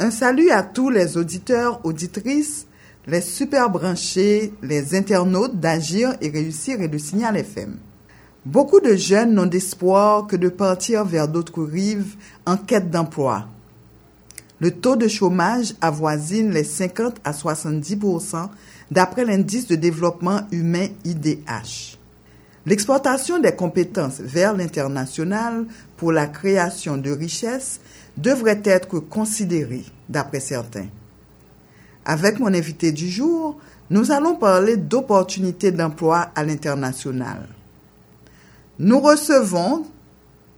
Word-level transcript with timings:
Un 0.00 0.12
salut 0.12 0.50
à 0.50 0.62
tous 0.62 0.90
les 0.90 1.16
auditeurs, 1.16 1.80
auditrices, 1.84 2.68
les 3.08 3.20
super 3.20 3.68
branchés, 3.68 4.52
les 4.62 4.94
internautes 4.94 5.58
d'Agir 5.58 6.14
et 6.20 6.28
Réussir 6.28 6.80
et 6.80 6.86
de 6.86 6.98
Signal 6.98 7.36
FM. 7.36 7.76
Beaucoup 8.46 8.78
de 8.78 8.94
jeunes 8.94 9.34
n'ont 9.34 9.46
d'espoir 9.46 10.28
que 10.28 10.36
de 10.36 10.50
partir 10.50 11.04
vers 11.04 11.26
d'autres 11.26 11.64
rives 11.64 12.14
en 12.46 12.56
quête 12.56 12.92
d'emploi. 12.92 13.48
Le 14.60 14.70
taux 14.70 14.94
de 14.94 15.08
chômage 15.08 15.74
avoisine 15.80 16.52
les 16.52 16.62
50 16.62 17.16
à 17.24 17.32
70% 17.32 18.50
d'après 18.92 19.24
l'indice 19.24 19.66
de 19.66 19.74
développement 19.74 20.42
humain 20.52 20.86
IDH. 21.04 21.98
L'exportation 22.66 23.40
des 23.40 23.56
compétences 23.56 24.20
vers 24.20 24.54
l'international 24.54 25.66
pour 25.96 26.12
la 26.12 26.28
création 26.28 26.98
de 26.98 27.10
richesses 27.10 27.80
devrait 28.20 28.62
être 28.64 28.98
considérée, 28.98 29.84
d'après 30.08 30.40
certains. 30.40 30.88
Avec 32.04 32.40
mon 32.40 32.52
invité 32.52 32.90
du 32.90 33.08
jour, 33.08 33.58
nous 33.90 34.10
allons 34.10 34.34
parler 34.34 34.76
d'opportunités 34.76 35.70
d'emploi 35.70 36.30
à 36.34 36.42
l'international. 36.42 37.48
Nous 38.78 39.00
recevons, 39.00 39.86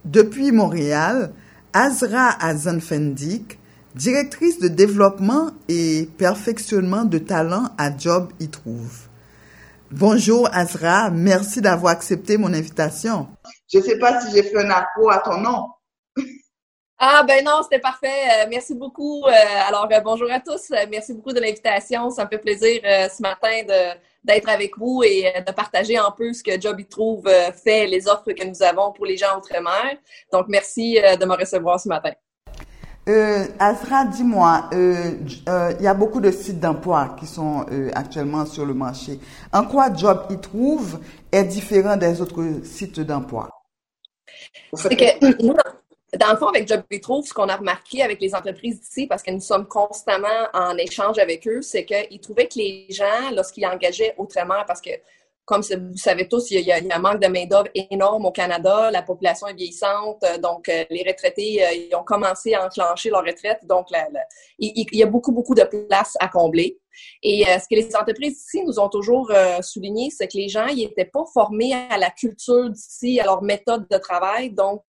depuis 0.05 0.51
Montréal, 0.51 1.33
Azra 1.73 2.29
Azanfendik, 2.43 3.59
directrice 3.95 4.59
de 4.59 4.67
développement 4.67 5.51
et 5.67 6.09
perfectionnement 6.17 7.05
de 7.05 7.17
talent 7.19 7.69
à 7.77 7.95
Job 7.95 8.31
y 8.39 8.47
trouve. 8.47 9.07
Bonjour 9.91 10.49
Azra, 10.53 11.11
merci 11.11 11.61
d'avoir 11.61 11.91
accepté 11.91 12.37
mon 12.37 12.53
invitation. 12.53 13.27
Je 13.71 13.79
ne 13.79 13.83
sais 13.83 13.99
pas 13.99 14.21
si 14.21 14.31
j'ai 14.33 14.43
fait 14.43 14.65
un 14.65 14.69
apport 14.69 15.11
à 15.11 15.19
ton 15.19 15.37
nom. 15.41 15.67
Ah 17.03 17.23
ben 17.27 17.43
non, 17.43 17.63
c'était 17.63 17.79
parfait. 17.79 18.07
Euh, 18.07 18.45
merci 18.47 18.75
beaucoup. 18.75 19.25
Euh, 19.25 19.31
alors 19.67 19.87
euh, 19.91 19.99
bonjour 20.01 20.31
à 20.31 20.39
tous. 20.39 20.71
merci 20.91 21.13
beaucoup 21.15 21.33
de 21.33 21.39
l'invitation. 21.39 22.11
Ça 22.11 22.25
me 22.25 22.29
fait 22.29 22.37
plaisir 22.37 22.79
ce 22.83 23.21
matin 23.23 23.63
d'être 24.23 24.47
avec 24.47 24.77
vous 24.77 25.01
et 25.03 25.33
de 25.45 25.51
partager 25.51 25.97
un 25.97 26.11
peu 26.11 26.31
ce 26.31 26.43
que 26.43 26.61
Job 26.61 26.79
y 26.79 26.85
trouve 26.85 27.27
fait, 27.63 27.87
les 27.87 28.07
offres 28.07 28.31
que 28.33 28.45
nous 28.45 28.61
avons 28.61 28.91
pour 28.91 29.07
les 29.07 29.17
gens 29.17 29.35
outre-mer. 29.35 29.97
Donc 30.31 30.45
merci 30.47 30.99
de 31.19 31.25
me 31.25 31.35
recevoir 31.35 31.79
ce 31.79 31.89
matin. 31.89 32.11
Euh, 33.09 33.47
Azra, 33.57 34.05
dis-moi, 34.05 34.69
euh, 34.73 35.13
euh, 35.49 35.73
il 35.79 35.83
y 35.83 35.87
a 35.87 35.95
beaucoup 35.95 36.21
de 36.21 36.29
sites 36.29 36.59
d'emploi 36.59 37.15
qui 37.19 37.25
sont 37.25 37.65
euh, 37.71 37.89
actuellement 37.95 38.45
sur 38.45 38.63
le 38.63 38.75
marché. 38.75 39.19
En 39.51 39.65
quoi 39.65 39.91
Job 39.91 40.27
y 40.29 40.37
trouve 40.37 40.99
est 41.31 41.43
différent 41.45 41.97
des 41.97 42.21
autres 42.21 42.63
sites 42.63 42.99
d'emploi? 42.99 43.49
C'est 44.73 44.95
que 44.95 45.43
nous, 45.43 45.55
dans 46.17 46.31
le 46.31 46.37
fond, 46.37 46.47
avec 46.47 46.67
Job 46.67 46.83
trouve, 47.01 47.25
ce 47.25 47.33
qu'on 47.33 47.47
a 47.47 47.55
remarqué 47.55 48.03
avec 48.03 48.19
les 48.19 48.35
entreprises 48.35 48.81
d'ici, 48.81 49.07
parce 49.07 49.23
que 49.23 49.31
nous 49.31 49.39
sommes 49.39 49.67
constamment 49.67 50.27
en 50.53 50.75
échange 50.77 51.19
avec 51.19 51.47
eux, 51.47 51.61
c'est 51.61 51.85
qu'ils 51.85 52.19
trouvaient 52.19 52.47
que 52.47 52.59
les 52.59 52.87
gens, 52.89 53.31
lorsqu'ils 53.33 53.65
engageaient 53.65 54.13
autrement, 54.17 54.63
parce 54.67 54.81
que 54.81 54.91
comme 55.51 55.61
vous 55.61 55.97
savez 55.97 56.29
tous, 56.29 56.51
il 56.51 56.61
y, 56.61 56.71
a, 56.71 56.77
un 56.77 56.99
manque 56.99 57.19
de 57.19 57.27
main-d'œuvre 57.27 57.67
énorme 57.73 58.25
au 58.25 58.31
Canada. 58.31 58.89
La 58.89 59.01
population 59.01 59.47
est 59.47 59.53
vieillissante. 59.53 60.23
Euh, 60.23 60.37
donc, 60.37 60.69
euh, 60.69 60.85
les 60.89 61.03
retraités, 61.05 61.65
euh, 61.65 61.71
ils 61.73 61.95
ont 61.95 62.03
commencé 62.03 62.53
à 62.53 62.65
enclencher 62.65 63.09
leur 63.09 63.25
retraite. 63.25 63.59
Donc, 63.67 63.87
il, 64.59 64.85
y 64.93 65.03
a 65.03 65.07
beaucoup, 65.07 65.33
beaucoup 65.33 65.55
de 65.55 65.63
place 65.63 66.15
à 66.21 66.29
combler. 66.29 66.79
Et 67.23 67.43
ce 67.45 67.67
que 67.69 67.75
les 67.75 67.95
entreprises 67.95 68.43
ici 68.45 68.63
nous 68.63 68.79
ont 68.79 68.89
toujours 68.89 69.31
souligné, 69.61 70.09
c'est 70.11 70.27
que 70.27 70.37
les 70.37 70.49
gens, 70.49 70.67
ils 70.67 70.83
n'étaient 70.83 71.05
pas 71.05 71.23
formés 71.33 71.73
à 71.73 71.97
la 71.97 72.11
culture 72.11 72.69
d'ici, 72.69 73.19
à 73.19 73.23
leur 73.23 73.41
méthode 73.41 73.87
de 73.89 73.97
travail. 73.97 74.51
Donc, 74.51 74.83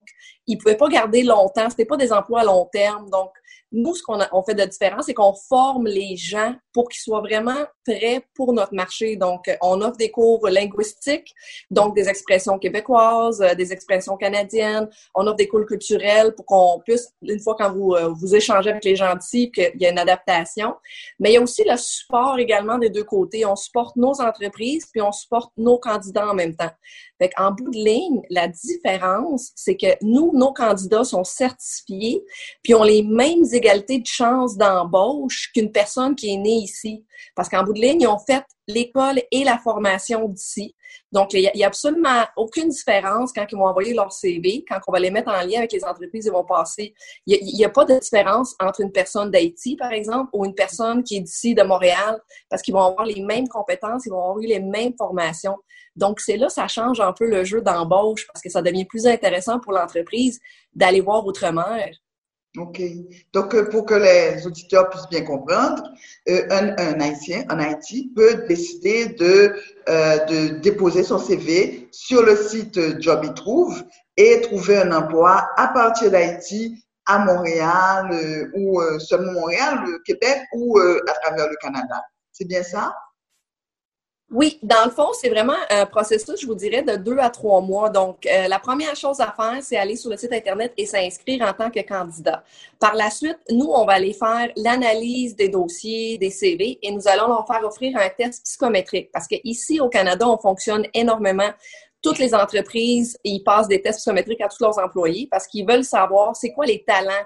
ils 0.53 0.59
pouvaient 0.59 0.77
pas 0.77 0.89
garder 0.89 1.23
longtemps. 1.23 1.69
Ce 1.71 1.83
pas 1.83 1.97
des 1.97 2.13
emplois 2.13 2.41
à 2.41 2.45
long 2.45 2.69
terme. 2.73 3.09
Donc, 3.11 3.31
nous, 3.73 3.95
ce 3.95 4.03
qu'on 4.03 4.19
on 4.33 4.43
fait 4.43 4.55
de 4.55 4.65
différent, 4.65 5.01
c'est 5.01 5.15
qu'on 5.15 5.33
forme 5.33 5.87
les 5.87 6.15
gens 6.17 6.55
pour 6.75 6.89
qu'ils 6.91 7.01
soient 7.01 7.21
vraiment 7.21 7.65
prêts 7.87 8.23
pour 8.35 8.53
notre 8.53 8.75
marché. 8.75 9.17
Donc, 9.17 9.51
on 9.63 9.81
offre 9.81 9.97
des 9.97 10.11
cours 10.11 10.47
linguistiques, 10.49 11.33
donc 11.71 11.97
des 11.97 12.09
expressions 12.09 12.59
québécoises, 12.59 13.41
euh, 13.41 13.55
des 13.55 13.73
expressions 13.73 14.17
canadiennes. 14.17 14.89
On 15.15 15.27
offre 15.27 15.37
des 15.37 15.49
cours 15.49 15.65
culturels 15.65 16.35
pour 16.35 16.45
qu'on 16.45 16.81
puisse, 16.85 17.13
une 17.23 17.41
fois 17.41 17.57
quand 17.59 17.73
vous, 17.73 17.95
euh, 17.95 18.09
vous 18.09 18.35
échangez 18.35 18.71
avec 18.71 18.85
les 18.85 18.95
gens 18.95 19.15
d'ici, 19.15 19.51
qu'il 19.51 19.73
y 19.81 19.87
ait 19.87 19.91
une 19.91 19.99
adaptation. 19.99 20.75
Mais 21.19 21.31
il 21.31 21.35
y 21.35 21.39
a 21.39 21.41
aussi 21.41 21.65
le 21.67 21.77
support 21.79 22.39
également 22.39 22.77
des 22.77 22.91
deux 22.91 23.05
côtés. 23.05 23.47
On 23.47 23.57
supporte 23.57 23.97
nos 23.97 24.21
entreprises, 24.21 24.87
puis 24.93 25.01
on 25.01 25.13
supporte 25.13 25.53
nos 25.57 25.79
candidats 25.79 26.29
en 26.29 26.35
même 26.35 26.55
temps. 26.55 26.71
En 27.37 27.53
bout 27.53 27.71
de 27.71 27.77
ligne, 27.77 28.23
la 28.31 28.49
différence, 28.49 29.53
c'est 29.55 29.77
que 29.77 29.87
nous, 30.03 30.33
nos 30.35 30.53
candidats 30.53 31.05
sont 31.05 31.25
certifiés, 31.25 32.23
puis 32.63 32.75
ont 32.75 32.83
les 32.83 33.03
mêmes 33.03 33.45
égalités 33.53 33.99
de 33.99 34.07
chances 34.07 34.57
d'embauche 34.57 35.51
qu'une 35.53 35.73
personne 35.73 36.15
qui 36.15 36.35
est 36.35 36.39
née 36.39 36.57
ici. 36.57 37.05
Parce 37.35 37.49
qu'en 37.49 37.63
bout 37.65 37.73
de 37.73 37.81
ligne, 37.81 38.03
ils 38.03 38.07
ont 38.07 38.19
fait 38.19 38.45
l'école 38.67 39.21
et 39.31 39.45
la 39.45 39.59
formation 39.59 40.29
d'ici. 40.29 40.75
Donc, 41.13 41.33
il 41.35 41.51
n'y 41.55 41.65
a, 41.65 41.67
absolument 41.67 42.25
aucune 42.37 42.69
différence 42.69 43.33
quand 43.33 43.47
ils 43.51 43.57
vont 43.57 43.67
envoyer 43.67 43.95
leur 43.95 44.13
CV, 44.13 44.65
quand 44.69 44.79
on 44.87 44.93
va 44.93 44.99
les 44.99 45.11
mettre 45.11 45.31
en 45.31 45.41
lien 45.43 45.59
avec 45.59 45.73
les 45.73 45.85
entreprises, 45.85 46.27
ils 46.27 46.33
vont 46.33 46.45
passer. 46.45 46.95
Il 47.27 47.57
n'y 47.57 47.65
a, 47.65 47.69
pas 47.69 47.85
de 47.85 47.99
différence 47.99 48.55
entre 48.61 48.81
une 48.81 48.93
personne 48.93 49.31
d'Haïti, 49.31 49.77
par 49.77 49.93
exemple, 49.93 50.31
ou 50.33 50.45
une 50.45 50.55
personne 50.55 51.03
qui 51.03 51.17
est 51.17 51.21
d'ici, 51.21 51.55
de 51.55 51.63
Montréal, 51.63 52.21
parce 52.49 52.63
qu'ils 52.63 52.75
vont 52.75 52.83
avoir 52.83 53.07
les 53.07 53.21
mêmes 53.23 53.49
compétences, 53.49 54.07
ils 54.07 54.11
vont 54.11 54.21
avoir 54.21 54.39
eu 54.39 54.47
les 54.47 54.61
mêmes 54.61 54.95
formations. 54.97 55.57
Donc, 55.97 56.21
c'est 56.21 56.37
là, 56.37 56.49
ça 56.49 56.69
change 56.69 57.01
un 57.01 57.13
peu 57.13 57.27
le 57.27 57.45
jeu 57.45 57.61
d'embauche 57.61 58.27
parce 58.27 58.41
que 58.43 58.49
ça 58.49 58.63
devient 58.63 58.87
plus 58.87 59.07
intéressant 59.07 59.61
pour 59.61 59.73
l'entreprise 59.73 60.41
d'aller 60.75 61.01
voir 61.01 61.27
outre-mer. 61.27 61.91
OK. 62.59 62.83
Donc, 63.33 63.55
euh, 63.55 63.69
pour 63.71 63.87
que 63.87 63.95
les 63.95 64.47
auditeurs 64.47 64.91
puissent 64.91 65.09
bien 65.09 65.23
comprendre, 65.23 65.83
euh, 66.29 66.47
un, 66.51 66.77
un, 66.77 67.01
Haïtien 67.01 67.45
en 67.49 67.59
Haïti 67.59 68.13
peut 68.15 68.45
décider 68.47 69.07
de, 69.07 69.55
euh, 69.89 70.19
de 70.27 70.59
déposer 70.59 71.03
son 71.03 71.19
CV 71.19 71.89
sur 71.93 72.23
le 72.23 72.37
site 72.37 73.01
Job 73.01 73.25
y 73.25 73.33
trouve 73.33 73.83
et 74.19 74.43
trouver 74.43 74.77
un 74.77 74.93
emploi 74.93 75.49
à 75.57 75.69
partir 75.69 76.11
d'Haïti 76.11 76.85
à 77.07 77.21
Montréal 77.21 78.51
ou 78.55 78.81
seulement 79.01 79.33
Montréal, 79.33 79.81
le 79.87 79.99
Québec 80.05 80.43
ou 80.53 80.79
à 80.79 81.13
travers 81.25 81.49
le 81.49 81.57
Canada. 81.57 82.01
C'est 82.31 82.45
bien 82.45 82.63
ça? 82.63 82.95
Oui, 84.33 84.59
dans 84.63 84.87
le 84.87 84.91
fond, 84.91 85.09
c'est 85.13 85.29
vraiment 85.29 85.57
un 85.69 85.85
processus, 85.85 86.41
je 86.41 86.47
vous 86.47 86.55
dirais, 86.55 86.83
de 86.83 86.97
deux 86.97 87.19
à 87.19 87.29
trois 87.29 87.61
mois. 87.61 87.91
Donc, 87.91 88.25
euh, 88.25 88.49
la 88.49 88.59
première 88.59 88.97
chose 88.97 89.21
à 89.21 89.27
faire, 89.37 89.59
c'est 89.61 89.77
aller 89.77 89.95
sur 89.95 90.09
le 90.09 90.17
site 90.17 90.33
Internet 90.33 90.73
et 90.79 90.87
s'inscrire 90.87 91.43
en 91.43 91.53
tant 91.53 91.71
que 91.71 91.81
candidat. 91.81 92.43
Par 92.79 92.95
la 92.95 93.11
suite, 93.11 93.39
nous, 93.51 93.67
on 93.67 93.85
va 93.85 93.93
aller 93.93 94.15
faire 94.15 94.49
l'analyse 94.57 95.37
des 95.37 95.51
dossiers, 95.51 96.17
des 96.17 96.31
CV, 96.31 96.79
et 96.81 96.91
nous 96.91 97.07
allons 97.09 97.29
leur 97.29 97.47
faire 97.47 97.63
offrir 97.63 97.95
un 97.99 98.09
test 98.09 98.43
psychométrique. 98.43 99.11
Parce 99.13 99.27
qu'ici, 99.27 99.81
au 99.81 99.91
Canada, 99.91 100.27
on 100.27 100.39
fonctionne 100.39 100.87
énormément 100.95 101.51
toutes 102.03 102.19
les 102.19 102.35
entreprises, 102.35 103.17
ils 103.23 103.43
passent 103.43 103.69
des 103.69 103.81
tests 103.81 103.99
psychométriques 103.99 104.41
à 104.41 104.49
tous 104.49 104.61
leurs 104.61 104.79
employés 104.79 105.29
parce 105.31 105.47
qu'ils 105.47 105.67
veulent 105.67 105.85
savoir 105.85 106.35
c'est 106.35 106.53
quoi 106.53 106.67
les 106.67 106.85
talents. 106.85 107.25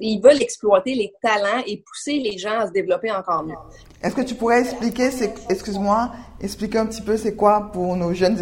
Ils 0.00 0.20
veulent 0.20 0.40
exploiter 0.40 0.94
les 0.94 1.12
talents 1.22 1.62
et 1.66 1.82
pousser 1.86 2.18
les 2.18 2.38
gens 2.38 2.58
à 2.58 2.66
se 2.66 2.72
développer 2.72 3.12
encore 3.12 3.44
mieux. 3.44 3.56
Est-ce 4.02 4.14
que 4.14 4.22
tu 4.22 4.34
pourrais 4.34 4.60
expliquer, 4.60 5.10
excuse-moi, 5.50 6.12
expliquer 6.40 6.78
un 6.78 6.86
petit 6.86 7.02
peu 7.02 7.16
c'est 7.18 7.36
quoi 7.36 7.70
pour 7.72 7.94
nos 7.94 8.14
jeunes 8.14 8.38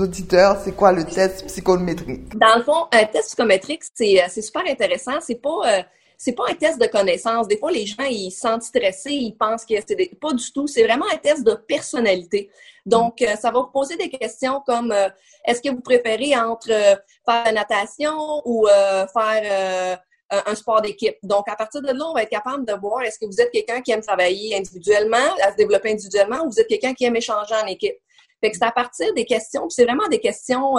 auditeurs, 0.00 0.58
c'est 0.64 0.74
quoi 0.74 0.92
le 0.92 1.04
test 1.04 1.44
psychométrique? 1.46 2.36
Dans 2.36 2.56
le 2.56 2.62
fond, 2.62 2.86
un 2.92 3.04
test 3.04 3.28
psychométrique, 3.28 3.82
c'est 3.94 4.22
euh, 4.22 4.28
super 4.40 4.62
intéressant. 4.66 5.20
C'est 5.20 5.42
pas 5.42 5.60
euh, 5.66 5.82
c'est 6.20 6.32
pas 6.32 6.44
un 6.50 6.54
test 6.54 6.80
de 6.80 6.86
connaissance. 6.86 7.46
Des 7.46 7.56
fois, 7.56 7.70
les 7.70 7.86
gens, 7.86 8.02
ils 8.10 8.32
se 8.32 8.40
sentent 8.40 8.64
stressés, 8.64 9.12
ils 9.12 9.36
pensent 9.36 9.64
que 9.64 9.74
c'est 9.86 10.10
pas 10.20 10.32
du 10.32 10.52
tout. 10.52 10.66
C'est 10.66 10.82
vraiment 10.82 11.06
un 11.12 11.16
test 11.16 11.44
de 11.44 11.54
personnalité. 11.54 12.50
Donc, 12.88 13.20
euh, 13.20 13.36
ça 13.36 13.50
va 13.50 13.60
vous 13.60 13.66
poser 13.66 13.96
des 13.96 14.08
questions 14.08 14.62
comme 14.66 14.92
euh, 14.92 15.10
est-ce 15.44 15.60
que 15.60 15.68
vous 15.68 15.82
préférez 15.82 16.34
entre 16.34 16.70
euh, 16.70 16.96
faire 17.26 17.44
la 17.44 17.52
natation 17.52 18.40
ou 18.46 18.66
faire 19.12 19.98
un 20.30 20.54
sport 20.54 20.80
d'équipe? 20.80 21.16
Donc, 21.22 21.48
à 21.48 21.56
partir 21.56 21.82
de 21.82 21.88
là, 21.88 22.06
on 22.08 22.14
va 22.14 22.22
être 22.22 22.30
capable 22.30 22.64
de 22.64 22.72
voir 22.72 23.02
est-ce 23.02 23.18
que 23.18 23.26
vous 23.26 23.40
êtes 23.40 23.50
quelqu'un 23.50 23.82
qui 23.82 23.92
aime 23.92 24.00
travailler 24.00 24.56
individuellement, 24.56 25.34
à 25.42 25.52
se 25.52 25.56
développer 25.56 25.92
individuellement, 25.92 26.44
ou 26.44 26.50
vous 26.50 26.60
êtes 26.60 26.66
quelqu'un 26.66 26.94
qui 26.94 27.04
aime 27.04 27.16
échanger 27.16 27.54
en 27.62 27.66
équipe? 27.66 27.96
Fait 28.40 28.50
que 28.50 28.56
c'est 28.56 28.64
à 28.64 28.72
partir 28.72 29.12
des 29.14 29.26
questions, 29.26 29.68
c'est 29.68 29.84
vraiment 29.84 30.08
des 30.08 30.20
questions 30.20 30.76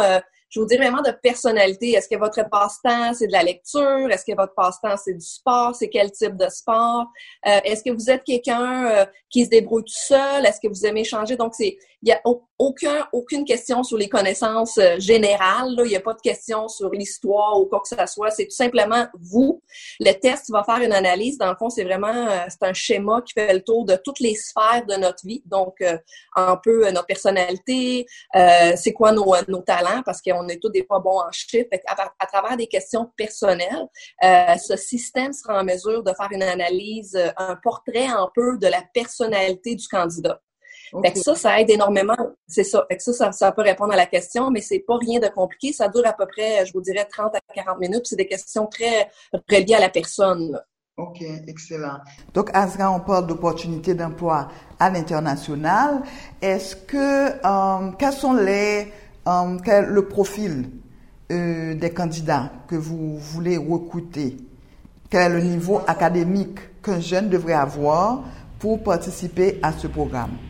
je 0.49 0.59
vous 0.59 0.65
dis 0.65 0.77
vraiment 0.77 1.01
de 1.01 1.11
personnalité. 1.11 1.91
Est-ce 1.91 2.09
que 2.09 2.17
votre 2.17 2.47
passe-temps, 2.49 3.13
c'est 3.13 3.27
de 3.27 3.31
la 3.31 3.43
lecture? 3.43 4.09
Est-ce 4.09 4.25
que 4.25 4.35
votre 4.35 4.53
passe-temps, 4.55 4.97
c'est 4.97 5.13
du 5.13 5.25
sport? 5.25 5.75
C'est 5.75 5.89
quel 5.89 6.11
type 6.11 6.35
de 6.35 6.49
sport? 6.49 7.05
Euh, 7.45 7.59
est-ce 7.63 7.83
que 7.83 7.91
vous 7.91 8.09
êtes 8.09 8.23
quelqu'un 8.23 8.85
euh, 8.87 9.05
qui 9.29 9.45
se 9.45 9.49
débrouille 9.49 9.83
tout 9.83 9.93
seul? 9.93 10.45
Est-ce 10.45 10.59
que 10.59 10.67
vous 10.67 10.85
aimez 10.85 11.03
changer? 11.03 11.35
Donc, 11.35 11.53
c'est, 11.53 11.77
il 12.01 12.05
n'y 12.05 12.11
a 12.13 12.21
aucun, 12.57 13.07
aucune 13.11 13.43
question 13.43 13.83
sur 13.83 13.97
les 13.97 14.07
connaissances 14.07 14.77
euh, 14.77 14.97
générales. 14.99 15.75
Là. 15.75 15.83
Il 15.83 15.89
n'y 15.89 15.95
a 15.95 16.01
pas 16.01 16.13
de 16.13 16.21
question 16.21 16.69
sur 16.69 16.91
l'histoire 16.91 17.59
ou 17.59 17.65
quoi 17.65 17.81
que 17.81 17.89
ce 17.89 18.05
soit. 18.11 18.31
C'est 18.31 18.45
tout 18.45 18.55
simplement 18.55 19.05
vous. 19.19 19.61
Le 19.99 20.13
test 20.13 20.49
va 20.49 20.63
faire 20.63 20.79
une 20.79 20.93
analyse. 20.93 21.37
Dans 21.37 21.49
le 21.49 21.57
fond, 21.57 21.69
c'est 21.69 21.83
vraiment 21.83 22.07
euh, 22.07 22.45
c'est 22.47 22.63
un 22.63 22.73
schéma 22.73 23.21
qui 23.25 23.33
fait 23.33 23.53
le 23.53 23.61
tour 23.61 23.85
de 23.85 23.97
toutes 24.01 24.19
les 24.21 24.35
sphères 24.35 24.85
de 24.87 24.95
notre 24.95 25.25
vie. 25.25 25.41
Donc, 25.45 25.75
euh, 25.81 25.97
un 26.35 26.57
peu 26.57 26.89
notre 26.91 27.07
personnalité, 27.07 28.05
c'est 28.33 28.93
quoi 28.93 29.11
nos, 29.11 29.35
nos 29.47 29.61
talents, 29.61 30.01
parce 30.05 30.21
qu'on 30.21 30.47
est 30.47 30.61
tous 30.61 30.69
des 30.69 30.85
fois 30.85 30.99
bons 30.99 31.19
en 31.19 31.31
chiffres. 31.31 31.67
À, 31.87 32.11
à, 32.19 32.25
travers 32.27 32.55
des 32.55 32.67
questions 32.67 33.11
personnelles, 33.17 33.87
ce 34.21 34.75
système 34.77 35.33
sera 35.33 35.59
en 35.59 35.63
mesure 35.63 36.03
de 36.03 36.13
faire 36.13 36.29
une 36.31 36.43
analyse, 36.43 37.17
un 37.37 37.55
portrait 37.61 38.07
un 38.07 38.29
peu 38.33 38.57
de 38.57 38.67
la 38.67 38.83
personnalité 38.93 39.75
du 39.75 39.87
candidat. 39.87 40.39
Fait 41.03 41.13
que 41.13 41.19
ça, 41.19 41.35
ça 41.35 41.59
aide 41.59 41.69
énormément. 41.69 42.17
C'est 42.47 42.63
ça. 42.63 42.85
Fait 42.89 42.97
que 42.97 43.03
ça, 43.03 43.31
ça, 43.31 43.51
peut 43.51 43.61
répondre 43.61 43.93
à 43.93 43.95
la 43.95 44.05
question, 44.05 44.49
mais 44.51 44.61
c'est 44.61 44.79
pas 44.79 44.97
rien 44.97 45.19
de 45.19 45.27
compliqué. 45.27 45.73
Ça 45.73 45.87
dure 45.87 46.05
à 46.05 46.13
peu 46.13 46.25
près, 46.25 46.65
je 46.65 46.73
vous 46.73 46.81
dirais, 46.81 47.05
30 47.05 47.35
à 47.35 47.39
40 47.53 47.79
minutes. 47.79 48.05
C'est 48.05 48.15
des 48.15 48.27
questions 48.27 48.67
très 48.67 49.09
reliées 49.49 49.75
à 49.75 49.79
la 49.79 49.89
personne. 49.89 50.59
OK, 50.97 51.23
excellent. 51.47 51.99
Donc, 52.33 52.49
Azra, 52.53 52.91
on 52.91 52.99
parle 52.99 53.27
d'opportunités 53.27 53.93
d'emploi 53.93 54.49
à 54.79 54.89
l'international. 54.89 56.01
Est-ce 56.41 56.75
que, 56.75 57.29
euh, 57.45 57.91
quels 57.97 58.13
sont 58.13 58.33
les, 58.33 58.91
euh, 59.27 59.57
quel, 59.63 59.85
le 59.85 60.07
profil 60.07 60.69
euh, 61.31 61.73
des 61.75 61.91
candidats 61.91 62.51
que 62.67 62.75
vous 62.75 63.17
voulez 63.17 63.57
recruter? 63.57 64.35
Quel 65.09 65.31
est 65.31 65.35
le 65.35 65.41
niveau 65.41 65.81
académique 65.87 66.59
qu'un 66.83 66.99
jeune 66.99 67.29
devrait 67.29 67.53
avoir 67.53 68.23
pour 68.59 68.83
participer 68.83 69.57
à 69.63 69.71
ce 69.71 69.87
programme? 69.87 70.48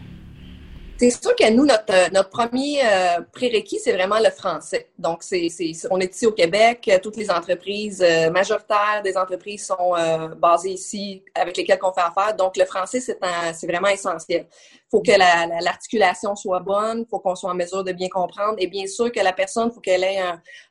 C'est 1.00 1.12
sûr 1.12 1.34
que 1.34 1.50
nous, 1.50 1.66
notre, 1.66 1.94
euh, 1.94 2.10
notre 2.12 2.30
premier 2.30 2.81
euh, 2.84 3.22
prérequis, 3.31 3.80
c'est 3.80 3.94
vraiment 3.94 4.19
le 4.19 4.30
français. 4.31 4.90
Donc, 4.98 5.24
c'est, 5.24 5.48
c'est, 5.48 5.72
on 5.90 6.00
est 6.01 6.13
ici 6.13 6.25
au 6.25 6.34
Québec. 6.34 6.92
Toutes 7.01 7.16
les 7.16 7.31
entreprises 7.31 8.04
euh, 8.06 8.30
majoritaires 8.30 9.01
des 9.01 9.16
entreprises 9.16 9.66
sont 9.66 9.94
basées 10.36 10.72
ici 10.72 11.24
avec 11.34 11.56
lesquelles 11.56 11.80
on 11.84 11.94
fait 11.94 12.01
affaire. 12.01 12.36
Donc, 12.36 12.57
le 12.57 12.66
français, 12.66 13.00
c'est, 13.00 13.18
c'est 13.54 13.68
vraiment 13.68 13.88
essentiel. 13.88 14.46
Il 14.51 14.90
faut 14.92 15.01
que 15.01 15.12
la, 15.12 15.48
l'articulation 15.62 16.36
soit 16.36 16.60
bonne, 16.60 17.06
il 17.07 17.10
faut 17.10 17.19
qu'on 17.19 17.36
soit 17.36 17.51
en 17.51 17.56
mesure 17.56 17.86
de 17.86 17.94
bien 17.94 18.10
comprendre. 18.10 18.56
Et 18.57 18.68
bien 18.68 18.86
sûr 18.86 19.10
que 19.10 19.22
la 19.22 19.31
personne, 19.31 19.69
il 19.72 19.74
faut 19.74 19.80
qu'elle 19.80 20.04
ait 20.04 20.19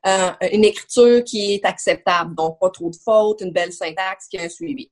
un, 0.04 0.36
une 0.52 0.64
écriture 0.64 1.24
qui 1.24 1.54
est 1.54 1.64
acceptable. 1.64 2.34
Donc, 2.34 2.58
pas 2.60 2.68
trop 2.68 2.90
de 2.90 2.96
fautes, 3.02 3.40
une 3.40 3.52
belle 3.52 3.72
syntaxe, 3.72 4.28
qui 4.28 4.36
a 4.36 4.42
un 4.42 4.50
suivi. 4.50 4.90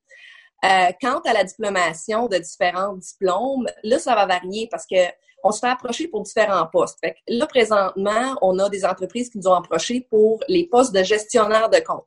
Euh, 0.65 0.91
quant 0.99 1.19
à 1.19 1.33
la 1.33 1.43
diplomation 1.43 2.27
de 2.27 2.37
différents 2.37 2.93
diplômes, 2.93 3.67
là, 3.83 3.99
ça 3.99 4.15
va 4.15 4.25
varier 4.25 4.67
parce 4.71 4.87
que 4.87 4.95
on 5.47 5.51
se 5.51 5.59
fait 5.59 5.67
approcher 5.67 6.07
pour 6.07 6.21
différents 6.23 6.67
postes. 6.67 6.99
Fait 6.99 7.15
là, 7.27 7.47
présentement, 7.47 8.37
on 8.41 8.59
a 8.59 8.69
des 8.69 8.83
entreprises 8.85 9.29
qui 9.29 9.37
nous 9.37 9.47
ont 9.47 9.53
approchés 9.53 10.05
pour 10.09 10.39
les 10.47 10.67
postes 10.67 10.93
de 10.93 11.03
gestionnaire 11.03 11.69
de 11.69 11.79
compte. 11.79 12.05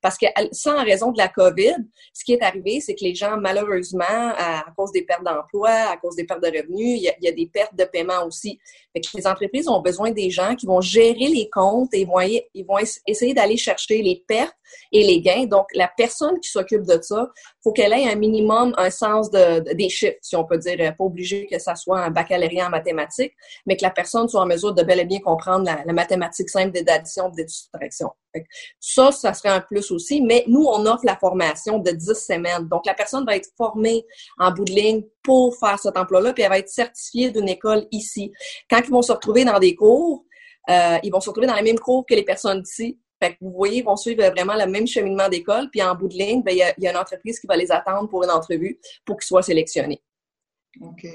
Parce 0.00 0.18
que 0.18 0.26
ça, 0.52 0.76
en 0.76 0.84
raison 0.84 1.12
de 1.12 1.18
la 1.18 1.28
COVID, 1.28 1.76
ce 2.12 2.24
qui 2.24 2.32
est 2.32 2.42
arrivé, 2.42 2.80
c'est 2.80 2.94
que 2.94 3.04
les 3.04 3.14
gens, 3.14 3.36
malheureusement, 3.36 4.04
à, 4.08 4.64
cause 4.76 4.92
des 4.92 5.02
pertes 5.02 5.24
d'emploi, 5.24 5.70
à 5.70 5.96
cause 5.96 6.16
des 6.16 6.24
pertes 6.24 6.42
de 6.42 6.48
revenus, 6.48 7.00
il 7.00 7.12
y, 7.20 7.28
a, 7.28 7.32
des 7.32 7.46
pertes 7.46 7.74
de 7.74 7.84
paiement 7.84 8.26
aussi. 8.26 8.58
Que 8.94 9.00
les 9.14 9.26
entreprises 9.26 9.68
ont 9.68 9.80
besoin 9.80 10.10
des 10.10 10.30
gens 10.30 10.54
qui 10.54 10.66
vont 10.66 10.80
gérer 10.80 11.28
les 11.28 11.48
comptes 11.50 11.94
et 11.94 12.04
vont, 12.04 12.20
ils 12.20 12.64
vont 12.66 12.78
essayer 13.06 13.34
d'aller 13.34 13.56
chercher 13.56 14.02
les 14.02 14.22
pertes 14.26 14.54
et 14.90 15.02
les 15.02 15.20
gains. 15.20 15.46
Donc, 15.46 15.66
la 15.74 15.90
personne 15.96 16.38
qui 16.40 16.48
s'occupe 16.48 16.82
de 16.82 16.98
ça, 17.00 17.28
faut 17.62 17.72
qu'elle 17.72 17.92
ait 17.92 18.10
un 18.10 18.14
minimum 18.14 18.74
un 18.76 18.90
sens 18.90 19.30
de, 19.30 19.72
des 19.74 19.88
chiffres, 19.88 20.18
si 20.22 20.36
on 20.36 20.44
peut 20.44 20.58
dire. 20.58 20.94
Pas 20.96 21.04
obligé 21.04 21.46
que 21.46 21.58
ça 21.58 21.74
soit 21.74 22.00
un 22.00 22.10
baccalauréat 22.10 22.66
en 22.66 22.70
mathématiques, 22.70 23.34
mais 23.66 23.76
que 23.76 23.82
la 23.82 23.90
personne 23.90 24.28
soit 24.28 24.40
en 24.40 24.46
mesure 24.46 24.74
de 24.74 24.82
bel 24.82 25.00
et 25.00 25.04
bien 25.04 25.20
comprendre 25.20 25.64
la, 25.64 25.92
mathématique 25.92 26.48
simple 26.48 26.82
d'addition 26.82 27.30
et 27.36 27.44
de 27.44 27.48
soustraction. 27.48 28.10
Ça, 28.80 29.12
ça 29.12 29.34
serait 29.34 29.50
un 29.50 29.60
plus 29.60 29.90
aussi, 29.90 30.20
mais 30.20 30.44
nous, 30.46 30.64
on 30.64 30.86
offre 30.86 31.04
la 31.04 31.16
formation 31.16 31.78
de 31.78 31.90
10 31.90 32.14
semaines. 32.14 32.68
Donc, 32.68 32.86
la 32.86 32.94
personne 32.94 33.24
va 33.24 33.36
être 33.36 33.50
formée 33.56 34.04
en 34.38 34.52
bout 34.52 34.64
de 34.64 34.72
ligne 34.72 35.02
pour 35.22 35.56
faire 35.56 35.78
cet 35.78 35.96
emploi-là, 35.96 36.32
puis 36.32 36.42
elle 36.42 36.50
va 36.50 36.58
être 36.58 36.68
certifiée 36.68 37.30
d'une 37.30 37.48
école 37.48 37.86
ici. 37.90 38.32
Quand 38.70 38.80
ils 38.84 38.90
vont 38.90 39.02
se 39.02 39.12
retrouver 39.12 39.44
dans 39.44 39.58
des 39.58 39.74
cours, 39.74 40.24
euh, 40.70 40.98
ils 41.02 41.10
vont 41.10 41.20
se 41.20 41.28
retrouver 41.28 41.46
dans 41.46 41.56
les 41.56 41.62
mêmes 41.62 41.78
cours 41.78 42.04
que 42.06 42.14
les 42.14 42.24
personnes 42.24 42.62
d'ici. 42.62 42.98
Fait 43.20 43.34
que 43.34 43.36
vous 43.40 43.52
voyez, 43.52 43.78
ils 43.78 43.84
vont 43.84 43.96
suivre 43.96 44.24
vraiment 44.30 44.54
le 44.54 44.66
même 44.66 44.86
cheminement 44.86 45.28
d'école, 45.28 45.68
puis 45.70 45.82
en 45.82 45.94
bout 45.94 46.08
de 46.08 46.14
ligne, 46.14 46.42
ben, 46.42 46.52
il 46.52 46.58
y, 46.58 46.84
y, 46.84 46.86
a 46.88 46.90
une 46.90 46.96
entreprise 46.96 47.38
qui 47.38 47.46
va 47.46 47.56
les 47.56 47.70
attendre 47.70 48.08
pour 48.08 48.24
une 48.24 48.30
entrevue 48.30 48.80
pour 49.04 49.16
qu'ils 49.16 49.26
soient 49.26 49.42
sélectionnés. 49.42 50.02
OK. 50.80 51.06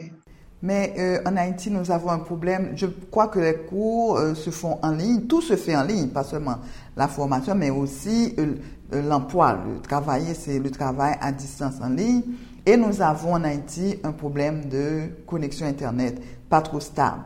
Mais 0.62 0.94
euh, 0.98 1.20
en 1.26 1.38
Haïti, 1.38 1.70
nous 1.70 1.92
avons 1.92 2.10
un 2.10 2.20
problème. 2.20 2.74
Je 2.76 2.88
crois 3.12 3.28
que 3.28 3.40
les 3.40 3.58
cours 3.66 4.18
euh, 4.18 4.34
se 4.34 4.50
font 4.50 4.80
en 4.82 4.92
ligne. 4.92 5.28
Tout 5.28 5.42
se 5.42 5.56
fait 5.56 5.76
en 5.76 5.84
ligne, 5.84 6.08
pas 6.10 6.24
seulement 6.24 6.58
la 6.98 7.08
formation, 7.08 7.56
mais 7.56 7.70
aussi 7.70 8.36
euh, 8.40 8.56
l'emploi. 8.92 9.60
Le 9.66 9.80
travail, 9.82 10.36
c'est 10.38 10.60
le 10.60 10.72
travail 10.72 11.16
à 11.22 11.32
distance 11.32 11.76
en 11.82 11.90
ligne. 11.90 12.24
Et 12.66 12.76
nous 12.76 13.02
avons 13.02 13.34
en 13.34 13.44
Haïti 13.46 13.98
un 14.04 14.12
problème 14.12 14.68
de 14.68 15.04
connexion 15.26 15.66
Internet, 15.68 16.22
pas 16.50 16.62
trop 16.62 16.82
stable. 16.82 17.24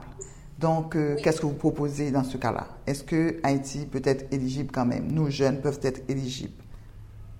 Donc, 0.60 0.96
qu'est-ce 1.24 1.42
que 1.42 1.48
vous 1.48 1.54
proposez 1.54 2.12
dans 2.12 2.24
ce 2.24 2.38
cas-là? 2.38 2.68
Est-ce 2.86 3.04
que 3.04 3.38
Haïti 3.42 3.88
peut 3.92 4.04
être 4.04 4.32
éligible 4.32 4.70
quand 4.72 4.86
même? 4.86 5.12
Nos 5.12 5.32
jeunes 5.32 5.60
peuvent 5.60 5.80
être 5.82 6.02
éligibles 6.08 6.54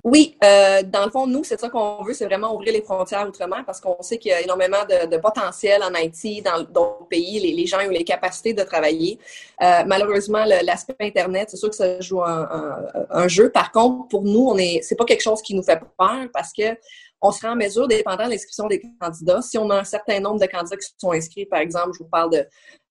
oui, 0.04 0.36
euh, 0.44 0.82
dans 0.84 1.06
le 1.06 1.12
fond, 1.12 1.28
nous, 1.28 1.44
c'est 1.44 1.60
ça 1.60 1.70
qu'on 1.70 2.04
veut, 2.04 2.14
c'est 2.14 2.26
vraiment 2.26 2.56
ouvrir 2.56 2.74
les 2.74 2.82
frontières 2.82 3.28
outre-mer 3.28 3.64
parce 3.66 3.80
qu'on 3.80 4.02
sait 4.02 4.18
qu'il 4.18 4.32
y 4.32 4.34
a 4.34 4.42
énormément 4.42 4.84
de, 4.90 5.18
potentiel 5.18 5.84
en 5.84 5.94
Haïti, 5.94 6.42
dans 6.42 6.64
d'autres 6.64 7.08
pays, 7.08 7.40
les, 7.40 7.66
gens 7.68 7.78
ont 7.86 7.90
les 7.90 8.04
capacités 8.04 8.54
de 8.54 8.64
travailler. 8.64 9.20
Euh, 9.62 9.84
malheureusement, 9.86 10.44
l'aspect 10.64 10.96
Internet, 11.00 11.50
c'est 11.52 11.58
sûr 11.58 11.70
que 11.70 11.76
ça 11.76 12.00
joue 12.00 12.24
un, 12.24 12.50
un, 12.52 13.06
un, 13.12 13.28
jeu. 13.28 13.50
Par 13.50 13.72
contre, 13.72 14.08
pour 14.08 14.24
nous, 14.24 14.48
on 14.48 14.58
est, 14.58 14.82
c'est 14.82 14.96
pas 14.96 15.06
quelque 15.06 15.22
chose 15.22 15.42
qui 15.42 15.54
nous 15.54 15.64
fait 15.64 15.80
peur 15.98 16.28
parce 16.34 16.52
que 16.52 16.76
on 17.22 17.32
sera 17.32 17.54
en 17.54 17.56
mesure, 17.56 17.88
dépendant 17.88 18.26
de 18.26 18.32
l'inscription 18.32 18.68
des 18.68 18.82
candidats, 19.00 19.42
si 19.42 19.58
on 19.58 19.70
a 19.70 19.80
un 19.80 19.84
certain 19.84 20.20
nombre 20.20 20.40
de 20.40 20.48
candidats 20.48 20.78
qui 20.78 20.88
sont 20.98 21.12
inscrits, 21.12 21.46
par 21.46 21.60
exemple, 21.60 21.92
je 21.94 22.00
vous 22.04 22.10
parle 22.10 22.32
de 22.32 22.46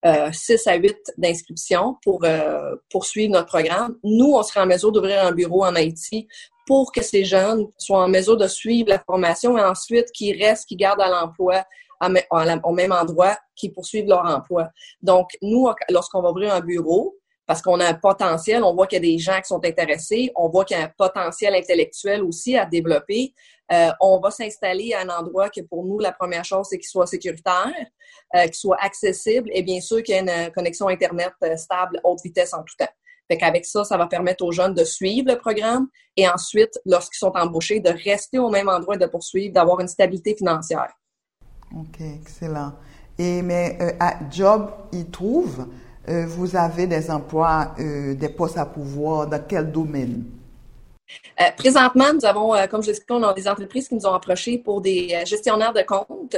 euh, 0.07 0.31
6 0.33 0.67
à 0.67 0.77
8 0.77 0.97
d'inscriptions 1.19 1.97
pour 2.03 2.25
euh, 2.25 2.77
poursuivre 2.91 3.33
notre 3.33 3.49
programme, 3.49 3.97
nous, 4.05 4.33
on 4.35 4.43
sera 4.43 4.63
en 4.63 4.67
mesure 4.67 4.93
d'ouvrir 4.93 5.25
un 5.25 5.33
bureau 5.33 5.65
en 5.65 5.75
Haïti 5.75 6.29
pour 6.67 6.93
que 6.93 7.03
ces 7.03 7.25
jeunes 7.25 7.67
soient 7.79 8.05
en 8.05 8.09
mesure 8.09 8.37
de 8.37 8.47
suivre 8.47 8.89
la 8.89 9.01
formation 9.01 9.59
et 9.59 9.63
ensuite 9.63 10.11
qu'ils 10.13 10.41
restent, 10.41 10.67
qu'ils 10.67 10.79
gardent 10.79 11.01
à 11.01 11.09
l'emploi 11.09 11.65
au 12.63 12.73
même 12.73 12.93
endroit, 12.93 13.37
qu'ils 13.57 13.73
poursuivent 13.73 14.09
leur 14.09 14.25
emploi. 14.25 14.69
Donc, 15.03 15.31
nous, 15.43 15.69
lorsqu'on 15.91 16.23
va 16.23 16.31
ouvrir 16.31 16.55
un 16.55 16.61
bureau, 16.61 17.17
parce 17.51 17.63
qu'on 17.63 17.81
a 17.81 17.89
un 17.89 17.95
potentiel, 17.95 18.63
on 18.63 18.77
voit 18.77 18.87
qu'il 18.87 19.05
y 19.05 19.09
a 19.09 19.13
des 19.13 19.19
gens 19.19 19.37
qui 19.39 19.49
sont 19.49 19.65
intéressés, 19.65 20.31
on 20.37 20.49
voit 20.49 20.65
qu'il 20.65 20.77
y 20.77 20.81
a 20.81 20.85
un 20.85 20.93
potentiel 20.97 21.53
intellectuel 21.57 22.23
aussi 22.23 22.57
à 22.57 22.65
développer. 22.65 23.35
Euh, 23.73 23.91
on 24.01 24.21
va 24.21 24.31
s'installer 24.31 24.93
à 24.93 25.01
un 25.01 25.09
endroit 25.09 25.51
que 25.51 25.61
pour 25.63 25.85
nous, 25.85 25.99
la 25.99 26.13
première 26.13 26.45
chose, 26.45 26.69
c'est 26.71 26.79
qu'il 26.79 26.87
soit 26.87 27.09
sécuritaire, 27.09 27.75
euh, 28.37 28.45
qu'il 28.45 28.55
soit 28.55 28.79
accessible 28.81 29.51
et 29.53 29.65
bien 29.65 29.81
sûr 29.81 30.01
qu'il 30.05 30.15
y 30.15 30.19
ait 30.19 30.21
une 30.21 30.53
connexion 30.53 30.87
Internet 30.87 31.33
euh, 31.43 31.57
stable, 31.57 32.01
haute 32.05 32.21
vitesse 32.25 32.55
en 32.55 32.63
tout 32.63 32.77
temps. 32.79 32.93
Fait 33.29 33.37
qu'avec 33.37 33.67
ça, 33.67 33.83
ça 33.83 33.97
va 33.97 34.07
permettre 34.07 34.45
aux 34.45 34.53
jeunes 34.53 34.75
de 34.75 34.85
suivre 34.85 35.33
le 35.33 35.37
programme 35.37 35.89
et 36.17 36.29
ensuite, 36.29 36.79
lorsqu'ils 36.87 37.19
sont 37.19 37.33
embauchés, 37.35 37.81
de 37.81 37.91
rester 37.91 38.39
au 38.39 38.51
même 38.51 38.69
endroit 38.69 38.95
et 38.95 38.99
de 38.99 39.07
poursuivre, 39.07 39.53
d'avoir 39.53 39.81
une 39.81 39.89
stabilité 39.89 40.37
financière. 40.37 40.93
OK, 41.77 42.01
excellent. 42.01 42.75
Et 43.19 43.43
mais 43.43 43.77
euh, 43.81 43.91
à 43.99 44.31
Job, 44.31 44.71
ils 44.93 45.11
trouvent, 45.11 45.67
euh, 46.11 46.27
vous 46.27 46.57
avez 46.57 46.87
des 46.87 47.11
emplois, 47.11 47.75
euh, 47.79 48.15
des 48.15 48.29
postes 48.29 48.59
à 48.59 48.67
pouvoir 48.67 49.29
dans 49.29 49.43
quel 49.47 49.71
domaine? 49.71 50.25
Euh, 51.41 51.45
présentement, 51.57 52.13
nous 52.13 52.25
avons, 52.25 52.55
comme 52.69 52.83
je 52.83 52.91
l'ai 52.91 52.99
on 53.11 53.23
a 53.23 53.33
des 53.33 53.49
entreprises 53.49 53.89
qui 53.89 53.95
nous 53.95 54.07
ont 54.07 54.15
approchés 54.15 54.59
pour 54.59 54.81
des 54.81 55.23
gestionnaires 55.25 55.73
de 55.73 55.83
compte. 55.83 56.37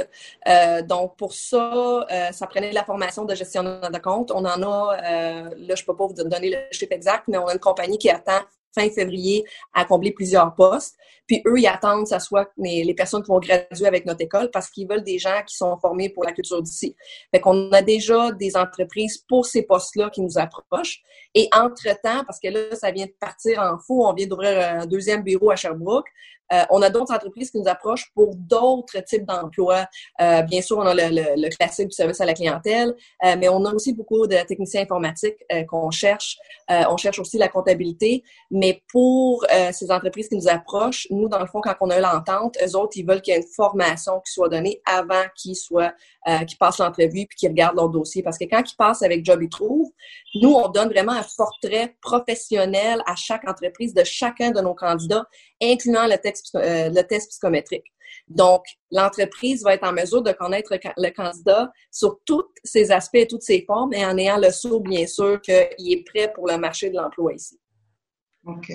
donc, 0.87 1.15
pour 1.15 1.33
ça, 1.33 2.05
ça 2.31 2.47
prenait 2.47 2.71
la 2.71 2.83
formation 2.83 3.23
de 3.23 3.35
gestionnaire 3.35 3.91
de 3.91 3.99
compte. 3.99 4.31
On 4.31 4.43
en 4.45 4.63
a, 4.63 4.97
là, 4.97 5.75
je 5.75 5.81
ne 5.81 5.85
peux 5.85 5.95
pas 5.95 6.07
vous 6.07 6.13
donner 6.13 6.49
le 6.49 6.57
chiffre 6.71 6.91
exact, 6.91 7.25
mais 7.27 7.37
on 7.37 7.47
a 7.47 7.53
une 7.53 7.59
compagnie 7.59 7.99
qui 7.99 8.09
attend 8.09 8.41
fin 8.75 8.89
février 8.89 9.43
à 9.73 9.85
combler 9.85 10.11
plusieurs 10.11 10.53
postes. 10.55 10.95
Puis 11.27 11.41
eux, 11.47 11.59
ils 11.59 11.67
attendent 11.67 12.03
que 12.03 12.09
ce 12.09 12.19
soit 12.19 12.49
les, 12.57 12.93
personnes 12.93 13.23
qui 13.23 13.29
vont 13.29 13.39
graduer 13.39 13.87
avec 13.87 14.05
notre 14.05 14.21
école 14.21 14.49
parce 14.51 14.69
qu'ils 14.69 14.87
veulent 14.87 15.03
des 15.03 15.19
gens 15.19 15.41
qui 15.47 15.55
sont 15.55 15.77
formés 15.77 16.09
pour 16.09 16.23
la 16.23 16.33
culture 16.33 16.61
d'ici. 16.61 16.95
Fait 17.33 17.39
qu'on 17.39 17.71
a 17.71 17.81
déjà 17.81 18.31
des 18.31 18.57
entreprises 18.57 19.17
pour 19.29 19.45
ces 19.45 19.63
postes-là 19.63 20.09
qui 20.09 20.21
nous 20.21 20.37
approchent. 20.37 21.01
Et 21.33 21.47
entre-temps, 21.53 22.23
parce 22.25 22.39
que 22.39 22.49
là, 22.49 22.75
ça 22.75 22.91
vient 22.91 23.05
de 23.05 23.15
partir 23.19 23.59
en 23.59 23.79
fou, 23.79 24.05
on 24.05 24.13
vient 24.13 24.27
d'ouvrir 24.27 24.81
un 24.81 24.85
deuxième 24.85 25.23
bureau 25.23 25.51
à 25.51 25.55
Sherbrooke, 25.55 26.09
euh, 26.53 26.63
on 26.69 26.81
a 26.81 26.89
d'autres 26.89 27.13
entreprises 27.13 27.51
qui 27.51 27.59
nous 27.59 27.67
approchent 27.67 28.11
pour 28.13 28.35
d'autres 28.35 28.99
types 29.03 29.25
d'emplois. 29.25 29.87
Euh, 30.21 30.41
bien 30.43 30.61
sûr, 30.61 30.77
on 30.77 30.85
a 30.85 30.93
le, 30.93 31.49
classique 31.55 31.87
du 31.87 31.95
service 31.95 32.19
à 32.21 32.25
la 32.25 32.33
clientèle, 32.33 32.93
euh, 33.25 33.35
mais 33.37 33.49
on 33.49 33.63
a 33.65 33.73
aussi 33.73 33.93
beaucoup 33.93 34.27
de 34.27 34.35
techniciens 34.47 34.81
informatiques 34.81 35.37
qu'on 35.67 35.91
cherche. 35.91 36.37
on 36.69 36.97
cherche 36.97 37.19
aussi 37.19 37.37
la 37.37 37.47
comptabilité, 37.47 38.23
Mais 38.63 38.81
pour 38.93 39.45
euh, 39.53 39.73
ces 39.73 39.91
entreprises 39.91 40.29
qui 40.29 40.37
nous 40.37 40.47
approchent, 40.47 41.05
nous, 41.09 41.27
dans 41.27 41.39
le 41.39 41.47
fond, 41.47 41.59
quand 41.59 41.75
on 41.81 41.89
a 41.89 41.99
l'entente, 41.99 42.55
eux 42.65 42.77
autres, 42.77 42.93
ils 42.95 43.05
veulent 43.05 43.21
qu'il 43.21 43.33
y 43.33 43.37
ait 43.37 43.41
une 43.41 43.53
formation 43.53 44.21
qui 44.21 44.31
soit 44.31 44.47
donnée 44.47 44.81
avant 44.85 45.23
qu'ils 45.35 45.57
soient, 45.57 45.93
euh, 46.29 46.45
qu'ils 46.45 46.57
passent 46.57 46.77
l'entrevue 46.77 47.25
puis 47.27 47.37
qu'ils 47.37 47.49
regardent 47.49 47.75
leur 47.75 47.89
dossier. 47.89 48.23
Parce 48.23 48.37
que 48.37 48.45
quand 48.45 48.63
ils 48.65 48.75
passent 48.77 49.01
avec 49.01 49.25
Job 49.25 49.41
Trouve, 49.51 49.89
nous, 50.35 50.53
on 50.53 50.69
donne 50.69 50.87
vraiment 50.87 51.11
un 51.11 51.25
portrait 51.35 51.97
professionnel 52.01 53.03
à 53.05 53.17
chaque 53.17 53.45
entreprise 53.49 53.93
de 53.93 54.05
chacun 54.05 54.51
de 54.51 54.61
nos 54.61 54.75
candidats, 54.75 55.25
incluant 55.61 56.07
le, 56.07 56.15
texte, 56.15 56.55
euh, 56.55 56.87
le 56.87 57.01
test 57.01 57.31
psychométrique. 57.31 57.91
Donc, 58.29 58.63
l'entreprise 58.91 59.61
va 59.63 59.73
être 59.73 59.85
en 59.85 59.91
mesure 59.91 60.21
de 60.21 60.31
connaître 60.31 60.73
le 60.95 61.09
candidat 61.09 61.69
sur 61.91 62.17
tous 62.25 62.45
ses 62.63 62.93
aspects 62.93 63.15
et 63.15 63.27
toutes 63.27 63.43
ses 63.43 63.65
formes 63.65 63.91
et 63.91 64.05
en 64.05 64.17
ayant 64.17 64.37
le 64.37 64.51
saut, 64.51 64.79
bien 64.79 65.05
sûr, 65.05 65.41
qu'il 65.41 65.91
est 65.91 66.05
prêt 66.05 66.31
pour 66.33 66.47
le 66.47 66.57
marché 66.57 66.89
de 66.89 66.95
l'emploi 66.95 67.33
ici. 67.33 67.59
OK. 68.45 68.73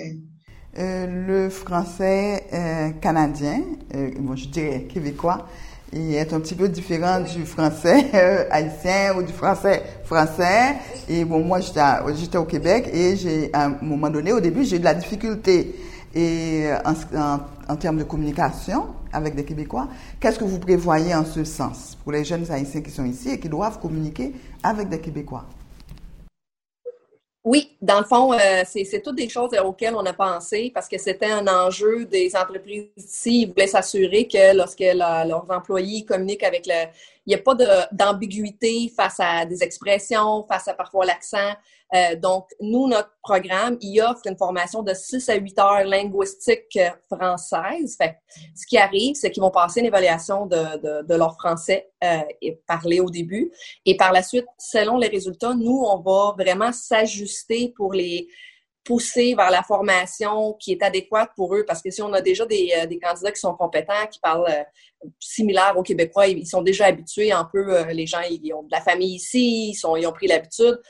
Euh, 0.77 1.27
le 1.27 1.49
français 1.49 2.43
euh, 2.53 2.89
canadien, 3.01 3.61
euh, 3.93 4.09
bon, 4.19 4.35
je 4.35 4.47
dirais 4.47 4.87
québécois, 4.89 5.47
il 5.93 6.15
est 6.15 6.33
un 6.33 6.39
petit 6.39 6.55
peu 6.55 6.69
différent 6.69 7.19
du 7.19 7.45
français 7.45 8.07
haïtien 8.51 9.15
ou 9.15 9.23
du 9.23 9.31
français 9.31 9.83
français. 10.03 10.75
Et 11.07 11.23
bon, 11.23 11.43
moi, 11.43 11.59
j'étais 11.59 12.37
au 12.37 12.45
Québec 12.45 12.89
et 12.91 13.15
j'ai, 13.15 13.51
à 13.53 13.65
un 13.65 13.77
moment 13.81 14.09
donné, 14.09 14.31
au 14.33 14.39
début, 14.39 14.63
j'ai 14.63 14.77
eu 14.77 14.79
de 14.79 14.85
la 14.85 14.95
difficulté 14.95 15.75
et 16.15 16.65
en, 16.83 17.39
en, 17.67 17.75
termes 17.75 17.97
de 17.97 18.03
communication 18.03 18.87
avec 19.13 19.35
des 19.35 19.43
Québécois. 19.43 19.87
Qu'est-ce 20.19 20.39
que 20.39 20.43
vous 20.45 20.59
prévoyez 20.59 21.13
en 21.13 21.25
ce 21.25 21.43
sens 21.43 21.95
pour 22.03 22.11
les 22.11 22.23
jeunes 22.23 22.49
haïtiens 22.49 22.81
qui 22.81 22.89
sont 22.91 23.05
ici 23.05 23.29
et 23.29 23.39
qui 23.39 23.49
doivent 23.49 23.79
communiquer 23.79 24.33
avec 24.63 24.89
des 24.89 24.99
Québécois? 24.99 25.45
Oui, 27.51 27.75
dans 27.81 27.97
le 27.97 28.05
fond, 28.05 28.31
euh, 28.31 28.61
c'est 28.63 29.01
toutes 29.01 29.15
des 29.15 29.27
choses 29.27 29.49
auxquelles 29.65 29.95
on 29.95 30.05
a 30.05 30.13
pensé 30.13 30.69
parce 30.71 30.87
que 30.87 30.99
c'était 30.99 31.31
un 31.31 31.47
enjeu 31.47 32.05
des 32.05 32.35
entreprises 32.35 32.89
ici. 32.95 33.41
Ils 33.41 33.47
voulaient 33.47 33.65
s'assurer 33.65 34.27
que 34.27 34.55
lorsque 34.55 34.81
leurs 34.81 35.49
employés 35.49 36.05
communiquent 36.05 36.43
avec 36.43 36.67
le... 36.67 36.85
Il 37.25 37.35
n'y 37.35 37.35
a 37.35 37.43
pas 37.43 37.55
d'ambiguïté 37.91 38.91
face 38.95 39.19
à 39.19 39.45
des 39.45 39.61
expressions, 39.63 40.45
face 40.47 40.67
à 40.67 40.73
parfois 40.73 41.05
l'accent. 41.05 41.53
Euh, 41.93 42.15
donc, 42.15 42.47
nous, 42.61 42.87
notre 42.87 43.11
programme, 43.23 43.77
il 43.81 43.99
offre 44.01 44.21
une 44.25 44.37
formation 44.37 44.83
de 44.83 44.93
6 44.93 45.27
à 45.29 45.35
8 45.35 45.59
heures 45.59 45.83
linguistique 45.83 46.77
française. 47.11 47.95
Fait, 47.97 48.17
ce 48.55 48.65
qui 48.67 48.77
arrive, 48.77 49.15
c'est 49.15 49.31
qu'ils 49.31 49.41
vont 49.41 49.51
passer 49.51 49.79
une 49.79 49.87
évaluation 49.87 50.45
de, 50.45 50.77
de, 50.77 51.07
de 51.07 51.15
leur 51.15 51.33
français 51.35 51.89
euh, 52.03 52.21
et 52.41 52.61
parler 52.67 52.99
au 52.99 53.09
début. 53.09 53.51
Et 53.85 53.97
par 53.97 54.11
la 54.11 54.21
suite, 54.21 54.45
selon 54.57 54.97
les 54.97 55.07
résultats, 55.07 55.55
nous, 55.55 55.83
on 55.85 55.99
va 55.99 56.35
vraiment 56.37 56.71
s'ajuster 56.71 57.73
pour 57.75 57.93
les 57.93 58.27
pousser 58.89 59.35
vers 59.35 59.51
la 59.51 59.61
formation 59.61 60.53
qui 60.53 60.71
est 60.71 60.81
adéquate 60.81 61.29
pour 61.35 61.55
eux? 61.55 61.63
Parce 61.63 61.83
que 61.83 61.91
si 61.91 62.01
on 62.01 62.11
a 62.11 62.21
déjà 62.21 62.43
des, 62.47 62.73
euh, 62.75 62.87
des 62.87 62.97
candidats 62.97 63.31
qui 63.31 63.39
sont 63.39 63.53
compétents, 63.53 64.07
qui 64.11 64.19
parlent 64.19 64.49
euh, 64.49 65.07
similaire 65.19 65.75
aux 65.77 65.83
Québécois, 65.83 66.25
ils 66.25 66.47
sont 66.47 66.63
déjà 66.63 66.87
habitués 66.87 67.31
un 67.31 67.45
peu, 67.45 67.77
euh, 67.77 67.85
les 67.93 68.07
gens, 68.07 68.21
ils 68.27 68.51
ont 68.51 68.63
de 68.63 68.71
la 68.71 68.81
famille 68.81 69.13
ici, 69.13 69.69
ils, 69.69 69.75
sont, 69.75 69.95
ils 69.95 70.07
ont 70.07 70.11
pris 70.11 70.25
l'habitude. 70.25 70.81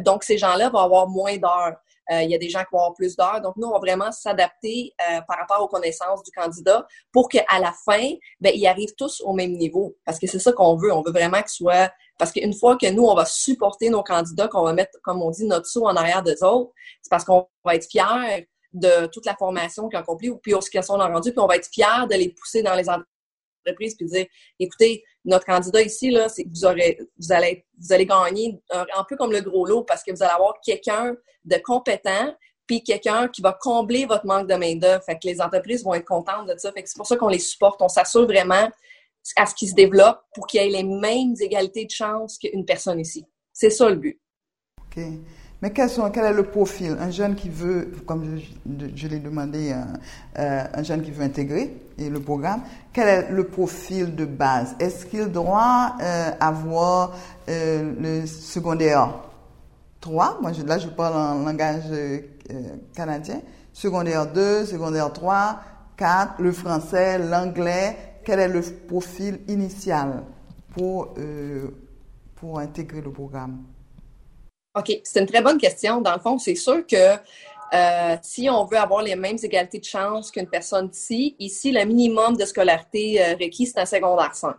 donc, 0.00 0.22
ces 0.22 0.36
gens-là 0.36 0.68
vont 0.68 0.80
avoir 0.80 1.08
moins 1.08 1.38
d'heures. 1.38 1.76
il 2.10 2.30
y 2.30 2.34
a 2.34 2.38
des 2.38 2.50
gens 2.50 2.60
qui 2.60 2.72
vont 2.72 2.80
avoir 2.80 2.94
plus 2.94 3.16
d'heures. 3.16 3.40
Donc, 3.40 3.54
nous, 3.56 3.68
on 3.68 3.72
va 3.72 3.78
vraiment 3.78 4.12
s'adapter 4.12 4.94
par 5.26 5.38
rapport 5.38 5.62
aux 5.62 5.68
connaissances 5.68 6.22
du 6.22 6.30
candidat 6.30 6.86
pour 7.10 7.28
qu'à 7.28 7.58
la 7.58 7.72
fin, 7.86 8.10
ben, 8.40 8.52
ils 8.54 8.66
arrivent 8.66 8.94
tous 8.98 9.22
au 9.22 9.32
même 9.32 9.52
niveau. 9.52 9.96
Parce 10.04 10.18
que 10.18 10.26
c'est 10.26 10.38
ça 10.38 10.52
qu'on 10.52 10.76
veut. 10.76 10.92
On 10.92 11.02
veut 11.02 11.12
vraiment 11.12 11.38
qu'ils 11.38 11.48
soient 11.64 11.90
parce 12.18 12.32
qu'une 12.32 12.54
fois 12.54 12.76
que 12.76 12.90
nous, 12.90 13.04
on 13.04 13.14
va 13.14 13.24
supporter 13.24 13.90
nos 13.90 14.02
candidats, 14.02 14.48
qu'on 14.48 14.64
va 14.64 14.72
mettre, 14.72 14.98
comme 15.02 15.22
on 15.22 15.30
dit, 15.30 15.44
notre 15.44 15.66
saut 15.66 15.86
en 15.86 15.96
arrière 15.96 16.22
des 16.22 16.42
autres, 16.42 16.72
c'est 17.02 17.10
parce 17.10 17.24
qu'on 17.24 17.46
va 17.64 17.74
être 17.74 17.86
fiers 17.90 18.48
de 18.72 19.06
toute 19.06 19.26
la 19.26 19.34
formation 19.34 19.88
qu'ils 19.88 19.98
ont 19.98 20.02
accomplie, 20.02 20.30
puis 20.42 20.54
ce 20.60 20.70
qu'ils 20.70 20.82
sont 20.82 20.96
rendus, 20.96 21.32
puis 21.32 21.40
on 21.40 21.46
va 21.46 21.56
être 21.56 21.68
fiers 21.72 22.06
de 22.10 22.14
les 22.14 22.30
pousser 22.30 22.62
dans 22.62 22.74
les 22.74 22.86
entreprises, 22.88 23.94
puis 23.96 24.06
dire, 24.06 24.26
écoutez, 24.58 25.02
notre 25.24 25.44
candidat 25.44 25.82
ici, 25.82 26.10
là, 26.10 26.28
c'est 26.28 26.44
que 26.44 26.50
vous 26.50 26.64
aurez, 26.64 26.98
vous 27.18 27.32
allez, 27.32 27.66
vous 27.78 27.92
allez 27.92 28.06
gagner 28.06 28.60
un, 28.70 29.04
peu 29.08 29.16
comme 29.16 29.32
le 29.32 29.40
gros 29.40 29.66
lot, 29.66 29.82
parce 29.82 30.02
que 30.02 30.10
vous 30.12 30.22
allez 30.22 30.32
avoir 30.32 30.54
quelqu'un 30.64 31.14
de 31.44 31.56
compétent, 31.64 32.34
puis 32.66 32.82
quelqu'un 32.82 33.28
qui 33.28 33.42
va 33.42 33.52
combler 33.52 34.06
votre 34.06 34.26
manque 34.26 34.48
de 34.48 34.54
main-d'œuvre. 34.54 35.02
Fait 35.04 35.14
que 35.14 35.26
les 35.26 35.40
entreprises 35.40 35.84
vont 35.84 35.94
être 35.94 36.04
contentes 36.04 36.48
de 36.48 36.58
ça. 36.58 36.72
Fait 36.72 36.82
que 36.82 36.88
c'est 36.88 36.96
pour 36.96 37.06
ça 37.06 37.16
qu'on 37.16 37.28
les 37.28 37.38
supporte. 37.38 37.80
On 37.80 37.88
s'assure 37.88 38.26
vraiment 38.26 38.68
à 39.36 39.46
ce 39.46 39.54
qui 39.54 39.68
se 39.68 39.74
développe 39.74 40.20
pour 40.34 40.46
qu'il 40.46 40.60
y 40.60 40.64
ait 40.64 40.70
les 40.70 40.84
mêmes 40.84 41.34
égalités 41.40 41.84
de 41.84 41.90
chance 41.90 42.38
qu'une 42.38 42.64
personne 42.64 43.00
ici. 43.00 43.24
C'est 43.52 43.70
ça 43.70 43.88
le 43.88 43.96
but. 43.96 44.20
OK. 44.78 45.02
Mais 45.62 45.70
quel, 45.70 45.88
est 45.88 46.32
le 46.32 46.42
profil? 46.42 46.96
Un 47.00 47.10
jeune 47.10 47.34
qui 47.34 47.48
veut, 47.48 47.90
comme 48.04 48.38
je, 48.94 49.08
l'ai 49.08 49.18
demandé, 49.18 49.72
euh, 49.72 49.82
euh, 50.38 50.64
un 50.74 50.82
jeune 50.82 51.02
qui 51.02 51.10
veut 51.10 51.24
intégrer 51.24 51.74
le 51.98 52.20
programme, 52.20 52.60
quel 52.92 53.08
est 53.08 53.30
le 53.30 53.44
profil 53.44 54.14
de 54.14 54.26
base? 54.26 54.76
Est-ce 54.78 55.06
qu'il 55.06 55.28
doit 55.28 55.96
euh, 56.02 56.30
avoir 56.40 57.16
le 57.48 58.26
secondaire 58.26 59.14
3 60.02 60.40
Moi, 60.42 60.52
là, 60.66 60.78
je 60.78 60.88
parle 60.88 61.16
en 61.16 61.44
langage 61.44 61.84
canadien. 62.94 63.40
Secondaire 63.72 64.30
2, 64.30 64.66
secondaire 64.66 65.10
3, 65.10 65.58
4, 65.96 66.34
le 66.42 66.52
français, 66.52 67.18
l'anglais 67.18 67.96
quel 68.26 68.40
est 68.40 68.48
le 68.48 68.60
profil 68.88 69.38
initial 69.46 70.24
pour, 70.74 71.14
euh, 71.16 71.68
pour 72.34 72.58
intégrer 72.58 73.00
le 73.00 73.12
programme? 73.12 73.64
OK, 74.76 75.00
c'est 75.04 75.20
une 75.20 75.26
très 75.26 75.40
bonne 75.40 75.58
question. 75.58 76.00
Dans 76.00 76.12
le 76.12 76.18
fond, 76.18 76.36
c'est 76.36 76.56
sûr 76.56 76.84
que 76.84 77.14
euh, 77.72 78.16
si 78.22 78.50
on 78.50 78.64
veut 78.64 78.78
avoir 78.78 79.02
les 79.02 79.14
mêmes 79.14 79.38
égalités 79.42 79.78
de 79.78 79.84
chance 79.84 80.32
qu'une 80.32 80.48
personne 80.48 80.90
ici, 80.92 81.36
ici, 81.38 81.70
le 81.70 81.84
minimum 81.84 82.36
de 82.36 82.44
scolarité 82.44 83.22
euh, 83.22 83.36
requis, 83.40 83.66
c'est 83.66 83.78
un 83.78 83.86
secondaire 83.86 84.34
5. 84.34 84.54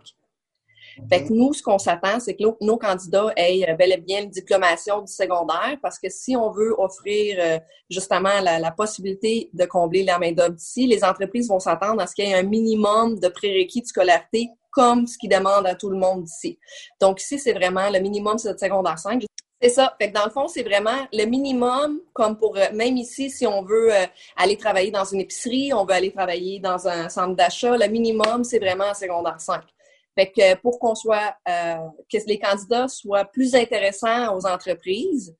Fait 1.08 1.24
que 1.24 1.32
nous, 1.32 1.52
ce 1.52 1.62
qu'on 1.62 1.78
s'attend, 1.78 2.20
c'est 2.20 2.34
que 2.34 2.44
nos, 2.60 2.76
candidats 2.76 3.32
aient 3.36 3.68
euh, 3.68 3.74
bel 3.74 3.92
et 3.92 3.96
bien 3.96 4.22
une 4.22 4.30
diplomation 4.30 5.00
du 5.00 5.12
secondaire, 5.12 5.78
parce 5.82 5.98
que 5.98 6.08
si 6.08 6.36
on 6.36 6.50
veut 6.50 6.74
offrir 6.78 7.38
euh, 7.40 7.58
justement 7.88 8.40
la, 8.42 8.70
possibilité 8.72 9.50
de 9.52 9.64
combler 9.64 10.04
la 10.04 10.18
main-d'œuvre 10.18 10.54
d'ici, 10.54 10.86
les 10.86 11.02
entreprises 11.02 11.48
vont 11.48 11.58
s'attendre 11.58 12.00
à 12.02 12.06
ce 12.06 12.14
qu'il 12.14 12.26
y 12.26 12.30
ait 12.30 12.34
un 12.34 12.42
minimum 12.42 13.18
de 13.18 13.28
prérequis 13.28 13.80
de 13.80 13.86
scolarité 13.86 14.48
comme 14.70 15.06
ce 15.06 15.16
qu'ils 15.18 15.30
demandent 15.30 15.66
à 15.66 15.74
tout 15.74 15.90
le 15.90 15.96
monde 15.96 16.24
d'ici. 16.24 16.58
Donc 17.00 17.20
ici, 17.20 17.38
c'est 17.38 17.54
vraiment 17.54 17.88
le 17.90 17.98
minimum, 17.98 18.38
c'est 18.38 18.52
le 18.52 18.58
secondaire 18.58 18.98
5. 18.98 19.24
C'est 19.60 19.70
ça. 19.70 19.96
Fait 20.00 20.10
que 20.10 20.14
dans 20.14 20.24
le 20.24 20.30
fond, 20.30 20.46
c'est 20.46 20.62
vraiment 20.62 21.08
le 21.12 21.24
minimum, 21.24 22.00
comme 22.12 22.36
pour 22.36 22.56
euh, 22.56 22.66
même 22.74 22.96
ici, 22.96 23.30
si 23.30 23.46
on 23.46 23.62
veut 23.62 23.90
aller 24.36 24.56
travailler 24.56 24.90
dans 24.90 25.04
une 25.04 25.20
épicerie, 25.20 25.72
on 25.72 25.84
veut 25.84 25.94
aller 25.94 26.12
travailler 26.12 26.60
dans 26.60 26.86
un 26.86 27.08
centre 27.08 27.34
d'achat, 27.34 27.76
le 27.76 27.88
minimum, 27.88 28.44
c'est 28.44 28.60
vraiment 28.60 28.84
un 28.84 28.94
secondaire 28.94 29.40
5. 29.40 29.62
Fait 30.18 30.32
que 30.32 30.60
pour 30.60 30.80
qu'on 30.80 30.96
soit, 30.96 31.36
euh, 31.48 31.76
que 32.12 32.18
les 32.26 32.40
candidats 32.40 32.88
soient 32.88 33.24
plus 33.24 33.54
intéressants 33.54 34.36
aux 34.36 34.46
entreprises, 34.46 35.32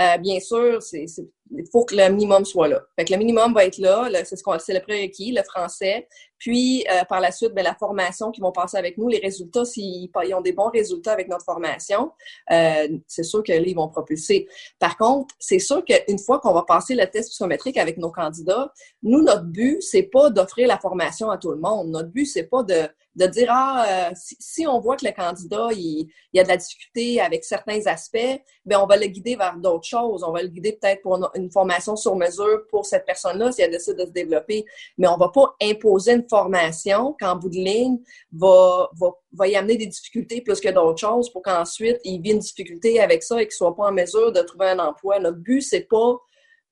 euh, 0.00 0.16
bien 0.18 0.38
sûr, 0.38 0.80
c'est, 0.80 1.04
il 1.50 1.64
faut 1.70 1.84
que 1.84 1.96
le 1.96 2.08
minimum 2.10 2.44
soit 2.44 2.68
là. 2.68 2.80
Fait 2.96 3.04
que 3.04 3.12
le 3.12 3.18
minimum 3.18 3.52
va 3.52 3.64
être 3.64 3.78
là, 3.78 4.08
c'est 4.24 4.36
ce 4.36 4.42
qu'on, 4.42 4.58
c'est 4.58 4.72
le 4.72 4.80
prérequis, 4.80 5.32
le 5.32 5.42
français. 5.42 6.06
Puis 6.38 6.86
euh, 6.90 7.04
par 7.08 7.20
la 7.20 7.32
suite, 7.32 7.52
ben, 7.52 7.64
la 7.64 7.74
formation 7.74 8.30
qui 8.30 8.40
vont 8.40 8.52
passer 8.52 8.76
avec 8.76 8.96
nous, 8.96 9.08
les 9.08 9.18
résultats, 9.18 9.64
s'ils 9.64 10.08
ils 10.24 10.34
ont 10.34 10.40
des 10.40 10.52
bons 10.52 10.70
résultats 10.70 11.12
avec 11.12 11.28
notre 11.28 11.44
formation, 11.44 12.12
euh, 12.52 12.88
c'est 13.08 13.24
sûr 13.24 13.42
que 13.42 13.52
là, 13.52 13.58
ils 13.58 13.74
vont 13.74 13.88
propulser. 13.88 14.48
Par 14.78 14.96
contre, 14.96 15.34
c'est 15.38 15.58
sûr 15.58 15.84
qu'une 15.84 16.18
fois 16.18 16.38
qu'on 16.38 16.54
va 16.54 16.62
passer 16.62 16.94
le 16.94 17.06
test 17.06 17.28
psychométrique 17.30 17.76
avec 17.76 17.98
nos 17.98 18.12
candidats, 18.12 18.72
nous, 19.02 19.22
notre 19.22 19.44
but, 19.44 19.82
c'est 19.82 20.04
pas 20.04 20.30
d'offrir 20.30 20.68
la 20.68 20.78
formation 20.78 21.30
à 21.30 21.36
tout 21.36 21.50
le 21.50 21.58
monde. 21.58 21.90
Notre 21.90 22.08
but, 22.08 22.26
c'est 22.26 22.44
pas 22.44 22.62
de 22.62 22.88
de 23.16 23.26
dire 23.26 23.48
ah 23.50 23.84
euh, 23.88 24.14
si, 24.14 24.66
on 24.66 24.80
voit 24.80 24.96
que 24.96 25.04
le 25.04 25.12
candidat 25.12 25.68
il, 25.72 26.08
il, 26.32 26.40
a 26.40 26.44
de 26.44 26.48
la 26.48 26.56
difficulté 26.56 27.20
avec 27.20 27.44
certains 27.44 27.84
aspects, 27.86 28.40
ben 28.64 28.78
on 28.80 28.86
va 28.86 28.96
le 28.96 29.06
guider 29.06 29.36
vers 29.36 29.56
d'autres 29.56 29.86
choses. 29.86 30.22
On 30.22 30.32
va 30.32 30.42
le 30.42 30.48
guider 30.48 30.78
peut-être 30.80 31.02
pour 31.02 31.18
une, 31.34 31.50
formation 31.50 31.96
sur 31.96 32.14
mesure 32.14 32.66
pour 32.70 32.86
cette 32.86 33.04
personne-là 33.04 33.50
si 33.50 33.62
elle 33.62 33.72
décide 33.72 33.96
de 33.96 34.06
se 34.06 34.10
développer. 34.10 34.64
Mais 34.96 35.08
on 35.08 35.16
va 35.16 35.28
pas 35.28 35.54
imposer 35.60 36.12
une 36.12 36.28
formation 36.28 37.16
qu'en 37.18 37.36
bout 37.36 37.48
de 37.48 37.56
ligne 37.56 37.98
va, 38.32 38.88
va, 38.94 39.08
va 39.32 39.48
y 39.48 39.56
amener 39.56 39.76
des 39.76 39.86
difficultés 39.86 40.40
plus 40.40 40.60
que 40.60 40.68
d'autres 40.68 41.00
choses 41.00 41.30
pour 41.32 41.42
qu'ensuite 41.42 41.98
il 42.04 42.20
vienne 42.20 42.36
une 42.36 42.42
difficulté 42.42 43.00
avec 43.00 43.22
ça 43.22 43.40
et 43.42 43.46
qu'il 43.46 43.52
soit 43.52 43.74
pas 43.74 43.88
en 43.88 43.92
mesure 43.92 44.30
de 44.32 44.40
trouver 44.42 44.68
un 44.68 44.78
emploi. 44.78 45.18
Notre 45.18 45.38
but 45.38 45.62
c'est 45.62 45.88
pas 45.88 46.16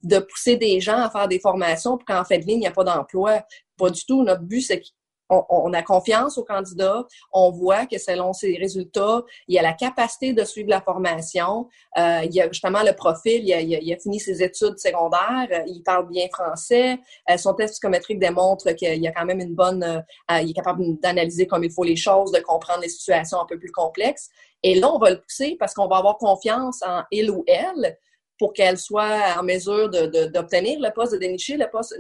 de 0.02 0.18
pousser 0.20 0.56
des 0.56 0.80
gens 0.80 0.98
à 0.98 1.10
faire 1.10 1.28
des 1.28 1.40
formations 1.40 1.96
pour 1.96 2.04
qu'en 2.04 2.24
fait 2.24 2.38
de 2.38 2.46
ligne, 2.46 2.58
il 2.58 2.60
n'y 2.60 2.66
a 2.66 2.72
pas 2.72 2.84
d'emploi. 2.84 3.42
Pas 3.76 3.90
du 3.90 4.04
tout. 4.04 4.22
Notre 4.22 4.42
but, 4.42 4.60
c'est 4.60 4.82
on, 5.28 5.72
a 5.72 5.82
confiance 5.82 6.38
au 6.38 6.44
candidat, 6.44 7.04
on 7.32 7.50
voit 7.50 7.86
que 7.86 7.98
selon 7.98 8.32
ses 8.32 8.56
résultats, 8.56 9.22
il 9.46 9.58
a 9.58 9.62
la 9.62 9.72
capacité 9.72 10.32
de 10.32 10.44
suivre 10.44 10.70
la 10.70 10.80
formation, 10.80 11.68
euh, 11.98 12.20
il 12.30 12.40
a 12.40 12.48
justement 12.48 12.82
le 12.82 12.92
profil, 12.92 13.44
il 13.44 13.52
a, 13.52 13.60
il 13.60 13.92
a, 13.92 13.98
fini 13.98 14.20
ses 14.20 14.42
études 14.42 14.78
secondaires, 14.78 15.48
euh, 15.52 15.62
il 15.66 15.82
parle 15.82 16.08
bien 16.08 16.26
français, 16.32 16.98
euh, 17.30 17.36
son 17.36 17.54
test 17.54 17.74
psychométrique 17.74 18.18
démontre 18.18 18.72
qu'il 18.72 19.06
a 19.06 19.12
quand 19.12 19.26
même 19.26 19.40
une 19.40 19.54
bonne, 19.54 19.82
euh, 19.82 20.40
il 20.40 20.50
est 20.50 20.54
capable 20.54 20.98
d'analyser 21.00 21.46
comme 21.46 21.64
il 21.64 21.70
faut 21.70 21.84
les 21.84 21.96
choses, 21.96 22.32
de 22.32 22.40
comprendre 22.40 22.80
les 22.80 22.88
situations 22.88 23.40
un 23.40 23.46
peu 23.46 23.58
plus 23.58 23.72
complexes. 23.72 24.30
Et 24.62 24.74
là, 24.74 24.92
on 24.92 24.98
va 24.98 25.10
le 25.10 25.20
pousser 25.20 25.56
parce 25.58 25.74
qu'on 25.74 25.86
va 25.86 25.98
avoir 25.98 26.18
confiance 26.18 26.82
en 26.82 27.02
il 27.10 27.30
ou 27.30 27.44
elle 27.46 27.96
pour 28.38 28.52
qu'elle 28.52 28.78
soit 28.78 29.36
en 29.38 29.42
mesure 29.42 29.90
d'obtenir 29.90 30.78
le 30.80 30.92
poste, 30.92 31.12
de 31.12 31.18
dénicher 31.18 31.56
le 31.56 31.68
poste. 31.70 31.94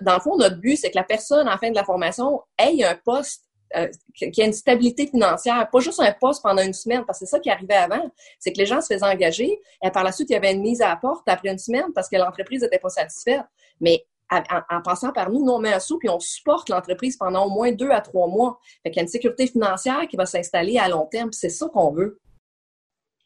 Dans 0.00 0.14
le 0.14 0.20
fond, 0.20 0.36
notre 0.36 0.56
but, 0.56 0.76
c'est 0.76 0.90
que 0.90 0.96
la 0.96 1.04
personne, 1.04 1.48
en 1.48 1.58
fin 1.58 1.70
de 1.70 1.74
la 1.74 1.84
formation, 1.84 2.40
ait 2.58 2.82
un 2.84 2.94
poste 3.04 3.44
euh, 3.74 3.88
qui 4.14 4.42
a 4.42 4.46
une 4.46 4.52
stabilité 4.52 5.08
financière, 5.08 5.68
pas 5.70 5.80
juste 5.80 6.00
un 6.00 6.12
poste 6.12 6.42
pendant 6.42 6.62
une 6.62 6.72
semaine, 6.72 7.04
parce 7.04 7.18
que 7.18 7.26
c'est 7.26 7.30
ça 7.30 7.40
qui 7.40 7.50
arrivait 7.50 7.74
avant, 7.74 8.10
c'est 8.38 8.52
que 8.52 8.58
les 8.58 8.66
gens 8.66 8.80
se 8.80 8.86
faisaient 8.86 9.04
engager, 9.04 9.60
et 9.84 9.90
par 9.90 10.04
la 10.04 10.12
suite, 10.12 10.30
il 10.30 10.34
y 10.34 10.36
avait 10.36 10.52
une 10.52 10.62
mise 10.62 10.80
à 10.80 10.88
la 10.88 10.96
porte 10.96 11.28
après 11.28 11.50
une 11.50 11.58
semaine 11.58 11.92
parce 11.94 12.08
que 12.08 12.16
l'entreprise 12.16 12.62
n'était 12.62 12.78
pas 12.78 12.88
satisfaite. 12.88 13.42
Mais 13.80 14.06
en, 14.30 14.82
passant 14.82 15.12
par 15.12 15.30
nous, 15.30 15.44
nous, 15.44 15.52
on 15.52 15.58
met 15.58 15.72
un 15.72 15.80
sou 15.80 15.98
puis 15.98 16.08
on 16.08 16.20
supporte 16.20 16.68
l'entreprise 16.68 17.16
pendant 17.16 17.46
au 17.46 17.50
moins 17.50 17.72
deux 17.72 17.90
à 17.90 18.00
trois 18.00 18.28
mois. 18.28 18.58
Fait 18.82 18.90
qu'il 18.90 18.96
y 18.96 19.00
a 19.00 19.02
une 19.02 19.08
sécurité 19.08 19.46
financière 19.46 20.06
qui 20.08 20.16
va 20.16 20.26
s'installer 20.26 20.78
à 20.78 20.88
long 20.88 21.06
terme. 21.06 21.32
C'est 21.32 21.48
ça 21.48 21.68
qu'on 21.68 21.92
veut. 21.92 22.20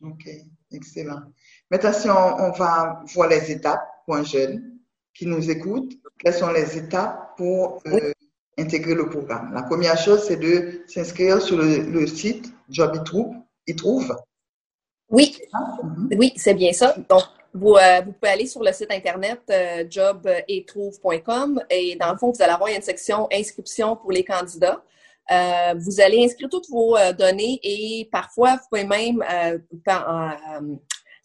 OK, 0.02 0.28
excellent. 0.72 1.20
Maintenant, 1.70 1.92
si 1.92 2.10
on, 2.10 2.50
va 2.50 3.02
voir 3.14 3.28
les 3.28 3.52
étapes 3.52 3.86
pour 4.04 4.16
un 4.16 4.24
jeune 4.24 4.78
qui 5.14 5.26
nous 5.26 5.50
écoute, 5.50 5.92
quelles 6.18 6.34
sont 6.34 6.50
les 6.50 6.76
étapes 6.76 7.36
pour 7.36 7.80
euh, 7.86 8.12
intégrer 8.58 8.94
le 8.94 9.08
programme? 9.08 9.52
La 9.54 9.62
première 9.62 9.96
chose, 9.96 10.24
c'est 10.24 10.36
de 10.36 10.82
s'inscrire 10.88 11.40
sur 11.40 11.56
le, 11.56 12.06
site 12.08 12.52
Job 12.68 13.00
y 13.66 13.76
trouve. 13.76 14.16
Oui, 15.10 15.38
mhm. 15.82 16.10
oui, 16.18 16.32
c'est 16.36 16.54
bien 16.54 16.72
ça. 16.72 16.96
Donc, 17.08 17.22
vous, 17.54 17.74
euh, 17.74 18.00
vous, 18.04 18.12
pouvez 18.12 18.32
aller 18.32 18.46
sur 18.46 18.62
le 18.62 18.72
site 18.72 18.90
internet 18.90 19.40
euh, 19.50 19.84
job-et-trouve.com 19.88 21.62
et 21.70 21.96
dans 21.96 22.12
le 22.12 22.18
fond, 22.18 22.32
vous 22.32 22.42
allez 22.42 22.52
avoir 22.52 22.70
une 22.70 22.82
section 22.82 23.28
inscription 23.32 23.96
pour 23.96 24.12
les 24.12 24.24
candidats. 24.24 24.82
Euh, 25.30 25.74
vous 25.76 26.00
allez 26.00 26.24
inscrire 26.24 26.48
toutes 26.48 26.68
vos 26.68 26.96
données 27.16 27.60
et 27.62 28.08
parfois, 28.10 28.56
vous 28.56 28.68
pouvez 28.70 28.84
même 28.84 29.22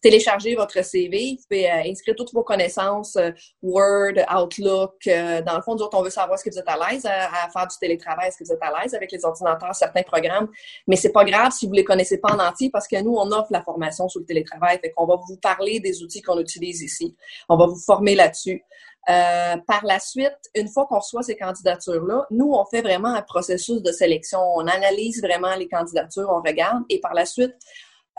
télécharger 0.05 0.53
votre 0.53 0.85
CV, 0.85 1.35
vous 1.39 1.43
pouvez 1.49 1.67
euh, 1.67 1.89
inscrire 1.89 2.15
toutes 2.15 2.31
vos 2.31 2.43
connaissances, 2.43 3.15
euh, 3.15 3.31
Word, 3.63 4.13
Outlook. 4.31 4.93
Euh, 5.07 5.41
dans 5.41 5.55
le 5.55 5.63
fond, 5.63 5.75
on 5.93 6.01
veut 6.03 6.11
savoir 6.11 6.35
est-ce 6.35 6.43
que 6.43 6.51
vous 6.51 6.59
êtes 6.59 6.69
à 6.69 6.77
l'aise 6.77 7.07
à, 7.07 7.49
faire 7.49 7.65
du 7.65 7.75
télétravail, 7.79 8.27
est-ce 8.27 8.37
que 8.37 8.43
vous 8.43 8.51
êtes 8.51 8.61
à 8.61 8.71
l'aise 8.83 8.93
avec 8.93 9.11
les 9.11 9.25
ordinateurs, 9.25 9.73
certains 9.73 10.03
programmes. 10.03 10.47
Mais 10.85 10.95
c'est 10.95 11.11
pas 11.11 11.25
grave 11.25 11.51
si 11.53 11.65
vous 11.65 11.73
les 11.73 11.83
connaissez 11.83 12.19
pas 12.19 12.31
en 12.35 12.39
entier 12.39 12.69
parce 12.69 12.87
que 12.87 13.01
nous, 13.01 13.15
on 13.15 13.31
offre 13.31 13.47
la 13.49 13.63
formation 13.63 14.07
sur 14.07 14.19
le 14.19 14.27
télétravail. 14.27 14.77
Fait 14.79 14.91
qu'on 14.91 15.07
va 15.07 15.15
vous 15.27 15.37
parler 15.37 15.79
des 15.79 16.03
outils 16.03 16.21
qu'on 16.21 16.39
utilise 16.39 16.83
ici. 16.83 17.15
On 17.49 17.57
va 17.57 17.65
vous 17.65 17.79
former 17.83 18.13
là-dessus. 18.13 18.63
par 19.07 19.85
la 19.85 19.99
suite, 19.99 20.37
une 20.53 20.67
fois 20.67 20.85
qu'on 20.85 20.99
reçoit 20.99 21.23
ces 21.23 21.35
candidatures-là, 21.35 22.27
nous, 22.29 22.51
on 22.53 22.65
fait 22.65 22.83
vraiment 22.83 23.09
un 23.09 23.23
processus 23.23 23.81
de 23.81 23.91
sélection. 23.91 24.39
On 24.55 24.67
analyse 24.67 25.19
vraiment 25.23 25.55
les 25.55 25.67
candidatures, 25.67 26.29
on 26.29 26.41
regarde 26.47 26.83
et 26.89 26.99
par 26.99 27.15
la 27.15 27.25
suite, 27.25 27.55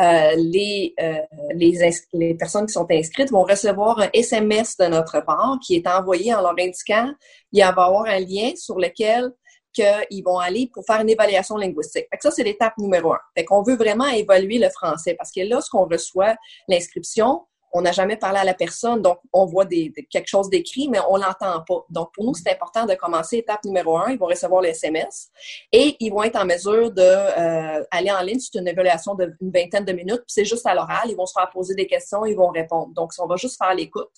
euh, 0.01 0.35
les, 0.37 0.95
euh, 1.01 1.19
les, 1.55 1.79
les, 2.13 2.35
personnes 2.35 2.67
qui 2.67 2.73
sont 2.73 2.87
inscrites 2.91 3.31
vont 3.31 3.45
recevoir 3.45 3.99
un 3.99 4.11
SMS 4.13 4.77
de 4.77 4.87
notre 4.87 5.21
part 5.25 5.59
qui 5.65 5.77
est 5.77 5.87
envoyé 5.87 6.35
en 6.35 6.43
leur 6.43 6.55
indiquant 6.59 7.13
il 7.53 7.63
va 7.63 7.67
y 7.67 7.71
avoir 7.71 8.05
un 8.05 8.21
lien 8.21 8.53
sur 8.57 8.79
lequel 8.79 9.33
qu'ils 9.73 10.23
vont 10.25 10.39
aller 10.39 10.71
pour 10.73 10.85
faire 10.85 11.01
une 11.01 11.11
évaluation 11.11 11.57
linguistique. 11.57 12.07
Fait 12.11 12.17
que 12.17 12.23
ça, 12.23 12.31
c'est 12.31 12.43
l'étape 12.43 12.77
numéro 12.79 13.13
un. 13.13 13.19
Fait 13.37 13.45
qu'on 13.45 13.63
veut 13.63 13.77
vraiment 13.77 14.07
évaluer 14.07 14.59
le 14.59 14.71
français 14.71 15.15
parce 15.15 15.31
que 15.31 15.41
lorsqu'on 15.49 15.87
reçoit 15.87 16.35
l'inscription, 16.69 17.43
on 17.77 17.83
n'a 17.83 17.93
jamais 17.93 18.17
parlé 18.17 18.39
à 18.39 18.45
la 18.45 18.55
personne, 18.55 19.03
donc 19.03 19.19
on 19.33 19.45
voit 19.45 19.67
quelque 19.67 20.27
chose 20.27 20.49
d'écrit, 20.49 20.89
mais 20.89 20.99
on 21.11 21.17
l'entend 21.17 21.63
pas. 21.67 21.85
Donc, 21.91 22.13
pour 22.15 22.25
nous, 22.25 22.35
c'est 22.35 22.51
important 22.51 22.87
de 22.87 22.95
commencer 22.95 23.37
étape 23.37 23.65
numéro 23.65 23.99
un. 23.99 24.11
Ils 24.11 24.19
vont 24.19 24.27
recevoir 24.27 24.63
le 24.63 24.69
SMS 24.69 25.29
et 25.73 25.95
ils 26.01 26.11
vont 26.11 26.23
être 26.23 26.37
en 26.37 26.47
mesure 26.47 26.91
d'aller 26.91 27.83
euh, 28.09 28.19
en 28.19 28.23
ligne. 28.23 28.39
C'est 28.39 28.59
une 28.59 28.69
évaluation 28.69 29.15
d'une 29.15 29.51
vingtaine 29.51 29.85
de 29.85 29.93
minutes, 29.93 30.23
puis 30.23 30.29
c'est 30.29 30.47
juste 30.47 30.67
à 30.67 30.75
l'oral. 30.75 31.11
Ils 31.11 31.17
vont 31.17 31.27
se 31.27 31.35
faire 31.39 31.51
poser 31.51 31.75
des 31.75 31.87
questions, 31.87 32.25
ils 32.25 32.35
vont 32.35 32.49
répondre. 32.49 32.95
Donc, 32.95 33.13
on 33.19 33.27
va 33.27 33.37
juste 33.37 33.59
faire 33.59 33.75
l'écoute. 33.75 34.11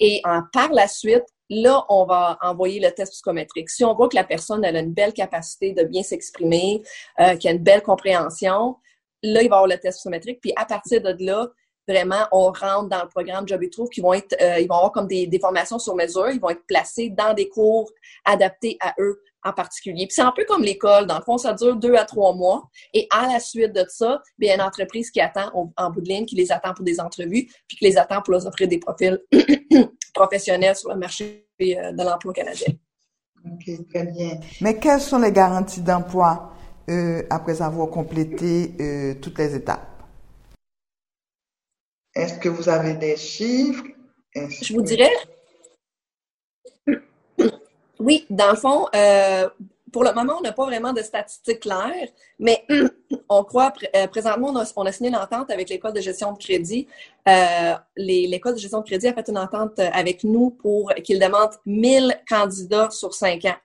Et 0.00 0.22
par 0.52 0.72
la 0.72 0.88
suite, 0.88 1.24
Là, 1.50 1.84
on 1.90 2.06
va 2.06 2.38
envoyer 2.40 2.80
le 2.80 2.90
test 2.90 3.12
psychométrique. 3.12 3.68
Si 3.68 3.84
on 3.84 3.94
voit 3.94 4.08
que 4.08 4.16
la 4.16 4.24
personne 4.24 4.64
a 4.64 4.70
une 4.70 4.94
belle 4.94 5.12
capacité 5.12 5.74
de 5.74 5.82
bien 5.84 6.02
s'exprimer, 6.02 6.82
euh, 7.20 7.36
qu'il 7.36 7.50
a 7.50 7.52
une 7.52 7.62
belle 7.62 7.82
compréhension, 7.82 8.76
là, 9.22 9.42
il 9.42 9.50
va 9.50 9.56
avoir 9.56 9.66
le 9.66 9.76
test 9.76 9.98
psychométrique. 9.98 10.40
Puis 10.40 10.54
à 10.56 10.64
partir 10.64 11.02
de 11.02 11.14
là, 11.22 11.48
vraiment, 11.86 12.26
on 12.32 12.46
rentre 12.46 12.88
dans 12.88 13.02
le 13.02 13.08
programme 13.08 13.46
Job 13.46 13.62
et 13.62 13.70
Trouve 13.70 13.88
qui 13.88 14.00
vont 14.00 14.14
être, 14.14 14.34
euh, 14.40 14.58
ils 14.60 14.68
vont 14.68 14.76
avoir 14.76 14.92
comme 14.92 15.06
des, 15.06 15.26
des, 15.26 15.38
formations 15.38 15.78
sur 15.78 15.94
mesure, 15.94 16.30
ils 16.30 16.40
vont 16.40 16.50
être 16.50 16.66
placés 16.66 17.10
dans 17.10 17.34
des 17.34 17.48
cours 17.48 17.90
adaptés 18.24 18.76
à 18.80 18.94
eux 19.00 19.22
en 19.44 19.52
particulier. 19.52 20.06
Puis 20.06 20.14
c'est 20.14 20.22
un 20.22 20.32
peu 20.32 20.44
comme 20.48 20.62
l'école, 20.62 21.06
dans 21.06 21.18
le 21.18 21.24
fond, 21.24 21.36
ça 21.38 21.52
dure 21.52 21.76
deux 21.76 21.94
à 21.94 22.04
trois 22.04 22.34
mois. 22.34 22.68
Et 22.92 23.06
à 23.10 23.26
la 23.30 23.38
suite 23.38 23.72
de 23.72 23.84
ça, 23.88 24.22
il 24.38 24.48
y 24.48 24.50
a 24.50 24.54
une 24.54 24.62
entreprise 24.62 25.10
qui 25.10 25.20
attend 25.20 25.50
en 25.76 25.90
bout 25.90 26.00
de 26.00 26.08
ligne, 26.08 26.24
qui 26.24 26.34
les 26.34 26.50
attend 26.50 26.72
pour 26.74 26.84
des 26.84 27.00
entrevues, 27.00 27.46
puis 27.68 27.76
qui 27.76 27.84
les 27.84 27.98
attend 27.98 28.22
pour 28.22 28.32
leur 28.32 28.46
offrir 28.46 28.68
des 28.68 28.78
profils 28.78 29.20
professionnels 30.14 30.76
sur 30.76 30.90
le 30.90 30.96
marché 30.96 31.46
euh, 31.60 31.92
de 31.92 32.02
l'emploi 32.02 32.32
canadien. 32.32 32.72
OK, 33.44 33.88
très 33.90 34.04
bien. 34.04 34.40
Mais 34.62 34.78
quelles 34.78 35.00
sont 35.00 35.18
les 35.18 35.32
garanties 35.32 35.82
d'emploi 35.82 36.52
euh, 36.88 37.22
après 37.28 37.60
avoir 37.60 37.90
complété 37.90 38.74
euh, 38.80 39.14
toutes 39.20 39.38
les 39.38 39.54
étapes? 39.54 39.93
Est-ce 42.14 42.38
que 42.38 42.48
vous 42.48 42.68
avez 42.68 42.94
des 42.94 43.16
chiffres? 43.16 43.84
Je 44.34 44.72
vous 44.72 44.82
dirais, 44.82 45.10
oui, 47.98 48.26
dans 48.30 48.50
le 48.50 48.56
fond, 48.56 48.86
euh, 48.94 49.48
pour 49.92 50.04
le 50.04 50.12
moment, 50.12 50.34
on 50.38 50.40
n'a 50.40 50.52
pas 50.52 50.64
vraiment 50.64 50.92
de 50.92 51.02
statistiques 51.02 51.60
claires, 51.60 52.08
mais 52.38 52.64
on 53.28 53.44
croit, 53.44 53.72
euh, 53.94 54.06
présentement, 54.06 54.52
on 54.76 54.84
a, 54.86 54.92
signé 54.92 55.10
une 55.10 55.16
entente 55.16 55.50
avec 55.50 55.68
l'École 55.68 55.92
de 55.92 56.00
gestion 56.00 56.32
de 56.32 56.38
crédit. 56.38 56.86
Euh, 57.28 57.74
L'École 57.96 58.54
de 58.54 58.58
gestion 58.58 58.80
de 58.80 58.86
crédit 58.86 59.08
a 59.08 59.14
fait 59.14 59.28
une 59.28 59.38
entente 59.38 59.78
avec 59.78 60.24
nous 60.24 60.50
pour 60.50 60.92
qu'il 61.02 61.18
demande 61.18 61.50
1000 61.66 62.20
candidats 62.28 62.90
sur 62.90 63.14
cinq 63.14 63.44
ans. 63.44 63.56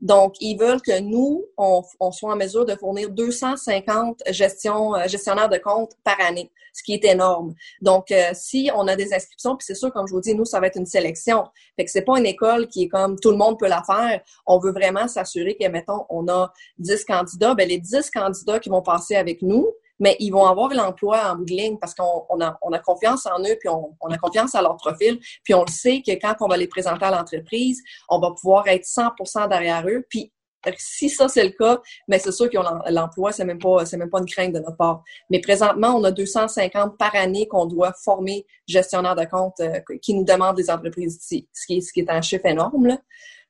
Donc, 0.00 0.34
ils 0.40 0.56
veulent 0.56 0.82
que 0.82 1.00
nous, 1.00 1.44
on, 1.56 1.82
soit 2.12 2.32
en 2.32 2.36
mesure 2.36 2.64
de 2.64 2.74
fournir 2.74 3.10
250 3.10 4.22
gestion, 4.30 4.94
euh, 4.94 5.06
gestionnaires 5.06 5.48
de 5.48 5.58
compte 5.58 5.92
par 6.02 6.20
année, 6.20 6.50
ce 6.72 6.82
qui 6.82 6.94
est 6.94 7.04
énorme. 7.04 7.54
Donc, 7.80 8.10
euh, 8.10 8.30
si 8.34 8.70
on 8.74 8.86
a 8.88 8.96
des 8.96 9.14
inscriptions, 9.14 9.56
puis 9.56 9.64
c'est 9.66 9.74
sûr, 9.74 9.92
comme 9.92 10.06
je 10.06 10.12
vous 10.12 10.20
dis, 10.20 10.34
nous, 10.34 10.44
ça 10.44 10.60
va 10.60 10.66
être 10.66 10.78
une 10.78 10.86
sélection. 10.86 11.44
Fait 11.76 11.84
que 11.84 11.90
c'est 11.90 12.02
pas 12.02 12.18
une 12.18 12.26
école 12.26 12.68
qui 12.68 12.84
est 12.84 12.88
comme 12.88 13.18
tout 13.18 13.30
le 13.30 13.36
monde 13.36 13.58
peut 13.58 13.68
la 13.68 13.82
faire. 13.82 14.20
On 14.46 14.58
veut 14.58 14.72
vraiment 14.72 15.08
s'assurer 15.08 15.56
que, 15.56 15.66
mettons, 15.68 16.04
on 16.10 16.28
a 16.28 16.52
10 16.78 17.04
candidats, 17.04 17.54
ben 17.54 17.68
les 17.68 17.78
10 17.78 18.10
candidats 18.10 18.58
qui 18.58 18.68
vont 18.68 18.82
passer 18.82 19.16
avec 19.16 19.42
nous, 19.42 19.72
mais 19.98 20.16
ils 20.20 20.30
vont 20.30 20.46
avoir 20.46 20.72
l'emploi 20.72 21.30
en 21.30 21.36
bout 21.36 21.44
de 21.44 21.52
ligne 21.52 21.78
parce 21.78 21.94
qu'on 21.94 22.24
on 22.28 22.40
a, 22.40 22.58
on 22.62 22.72
a, 22.72 22.78
confiance 22.78 23.26
en 23.26 23.40
eux, 23.40 23.56
puis 23.58 23.68
on, 23.68 23.96
on, 24.00 24.10
a 24.10 24.18
confiance 24.18 24.54
à 24.54 24.62
leur 24.62 24.76
profil, 24.76 25.18
puis 25.42 25.54
on 25.54 25.62
le 25.62 25.70
sait 25.70 26.02
que 26.06 26.12
quand 26.12 26.34
on 26.40 26.48
va 26.48 26.56
les 26.56 26.68
présenter 26.68 27.04
à 27.04 27.10
l'entreprise, 27.10 27.82
on 28.08 28.18
va 28.18 28.30
pouvoir 28.32 28.66
être 28.68 28.84
100% 28.84 29.48
derrière 29.48 29.86
eux, 29.88 30.04
puis 30.08 30.32
si 30.78 31.08
ça 31.08 31.28
c'est 31.28 31.44
le 31.44 31.50
cas, 31.50 31.80
mais 32.08 32.18
c'est 32.18 32.32
sûr 32.32 32.48
qu'ils 32.48 32.58
ont 32.60 32.80
l'emploi, 32.88 33.32
c'est 33.32 33.44
même 33.44 33.58
pas 33.58 33.84
c'est 33.84 33.96
même 33.96 34.10
pas 34.10 34.18
une 34.20 34.26
crainte 34.26 34.52
de 34.52 34.60
notre 34.60 34.76
part. 34.76 35.02
Mais 35.30 35.40
présentement, 35.40 35.94
on 35.96 36.04
a 36.04 36.10
250 36.10 36.96
par 36.98 37.14
année 37.14 37.46
qu'on 37.48 37.66
doit 37.66 37.92
former 38.04 38.46
gestionnaires 38.66 39.16
de 39.16 39.24
compte 39.24 39.60
euh, 39.60 39.80
qui 40.00 40.14
nous 40.14 40.24
demandent 40.24 40.56
des 40.56 40.70
entreprises 40.70 41.18
ici, 41.22 41.48
ce 41.52 41.66
qui 41.66 41.76
est 41.78 41.80
ce 41.80 41.92
qui 41.92 42.00
est 42.00 42.10
un 42.10 42.22
chiffre 42.22 42.46
énorme 42.46 42.86
là. 42.86 42.98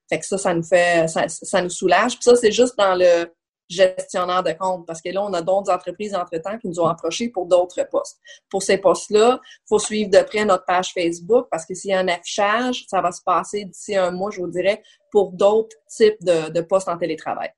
Fait 0.09 0.19
que 0.19 0.27
ça, 0.27 0.37
ça 0.37 0.55
nous 0.55 0.63
fait 0.63 1.09
ça, 1.09 1.29
ça 1.29 1.63
nous 1.63 1.71
soulage. 1.71 2.15
Puis 2.15 2.25
ça, 2.25 2.37
c'est 2.37 2.53
juste 2.53 2.77
dans 2.77 2.95
le 2.95 3.33
gestionnaire 3.69 4.43
de 4.43 4.53
compte 4.53 4.87
parce 4.87 5.01
que 5.01 5.09
là, 5.11 5.23
on 5.23 5.33
a 5.33 5.43
d'autres 5.43 5.73
entreprises 5.73 6.15
entre-temps 6.15 6.59
qui 6.59 6.69
nous 6.69 6.81
ont 6.81 6.87
approchés 6.87 7.29
pour 7.29 7.47
d'autres 7.47 7.83
postes. 7.91 8.19
Pour 8.51 8.63
ces 8.63 8.79
postes-là, 8.79 9.41
il 9.43 9.69
faut 9.69 9.79
suivre 9.79 10.11
de 10.11 10.23
près 10.23 10.45
notre 10.45 10.65
page 10.65 10.93
Facebook 10.93 11.47
parce 11.51 11.65
que 11.65 11.75
s'il 11.75 11.91
y 11.91 11.95
a 11.95 12.01
un 12.01 12.09
affichage, 12.09 12.85
ça 12.89 13.01
va 13.01 13.13
se 13.13 13.23
passer 13.23 13.65
d'ici 13.65 13.97
un 13.97 14.11
mois, 14.11 14.31
je 14.31 14.41
vous 14.41 14.49
dirais, 14.49 14.83
pour 15.11 15.33
d'autres 15.33 15.77
types 15.89 16.23
de, 16.23 16.61
postes 16.61 16.89
en 16.89 16.99
télétravail. 16.99 17.51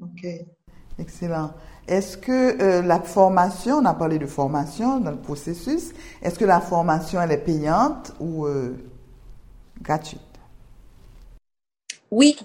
OK. 0.00 0.26
Excellent. 0.98 1.52
Est-ce 1.88 2.16
que 2.16 2.62
euh, 2.62 2.82
la 2.82 3.00
formation, 3.00 3.76
on 3.76 3.84
a 3.86 3.94
parlé 3.94 4.18
de 4.18 4.26
formation 4.26 5.00
dans 5.00 5.10
le 5.10 5.20
processus, 5.20 5.92
est-ce 6.22 6.38
que 6.38 6.44
la 6.44 6.60
formation, 6.60 7.20
elle 7.20 7.32
est 7.32 7.44
payante 7.44 8.12
ou 8.20 8.46
euh, 8.46 8.76
gratuite? 9.80 10.20
Oui, 12.10 12.36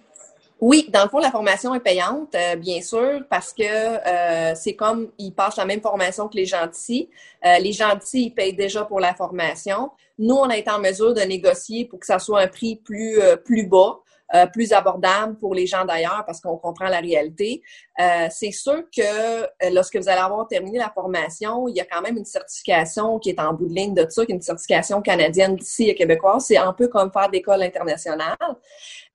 oui, 0.60 0.90
dans 0.92 1.04
le 1.04 1.10
fond, 1.10 1.20
la 1.20 1.30
formation 1.30 1.76
est 1.76 1.80
payante, 1.80 2.34
euh, 2.34 2.56
bien 2.56 2.82
sûr, 2.82 3.22
parce 3.30 3.54
que 3.54 3.64
euh, 3.64 4.56
c'est 4.56 4.74
comme 4.74 5.10
ils 5.20 5.32
passent 5.32 5.58
la 5.58 5.66
même 5.66 5.82
formation 5.82 6.28
que 6.28 6.36
les 6.36 6.46
gentils. 6.46 7.10
Euh, 7.46 7.60
les 7.60 7.74
gentils, 7.74 8.26
ils 8.26 8.32
payent 8.32 8.56
déjà 8.56 8.84
pour 8.84 9.00
la 9.00 9.14
formation. 9.14 9.92
Nous, 10.18 10.34
on 10.34 10.50
a 10.50 10.58
été 10.58 10.72
en 10.72 10.80
mesure 10.80 11.14
de 11.14 11.22
négocier 11.22 11.86
pour 11.86 12.00
que 12.00 12.08
ça 12.08 12.18
soit 12.18 12.42
un 12.42 12.48
prix 12.48 12.76
plus, 12.76 13.20
plus 13.46 13.68
bas. 13.68 14.00
Euh, 14.36 14.46
plus 14.48 14.74
abordable 14.74 15.38
pour 15.38 15.56
les 15.56 15.66
gens 15.66 15.86
d'ailleurs 15.86 16.24
parce 16.26 16.42
qu'on 16.42 16.58
comprend 16.58 16.90
la 16.90 17.00
réalité. 17.00 17.62
Euh, 18.00 18.28
c'est 18.30 18.52
sûr 18.52 18.84
que 18.96 19.02
euh, 19.02 19.70
lorsque 19.72 19.96
vous 19.96 20.10
allez 20.10 20.20
avoir 20.20 20.48
terminé 20.48 20.78
la 20.78 20.92
formation, 20.94 21.68
il 21.68 21.76
y 21.76 21.80
a 21.80 21.86
quand 21.86 22.02
même 22.02 22.18
une 22.18 22.26
certification 22.26 23.20
qui 23.20 23.30
est 23.30 23.40
en 23.40 23.54
bout 23.54 23.68
de 23.68 23.74
ligne 23.74 23.94
de 23.94 24.06
ça, 24.10 24.26
qui 24.26 24.34
est 24.34 24.36
une 24.36 24.42
certification 24.42 25.02
canadienne 25.02 25.56
d'ici 25.56 25.90
et 25.90 25.96
québécoise. 25.96 26.46
C'est 26.46 26.58
un 26.58 26.74
peu 26.74 26.88
comme 26.88 27.12
faire 27.12 27.30
d'école 27.30 27.64
internationale. 27.64 28.36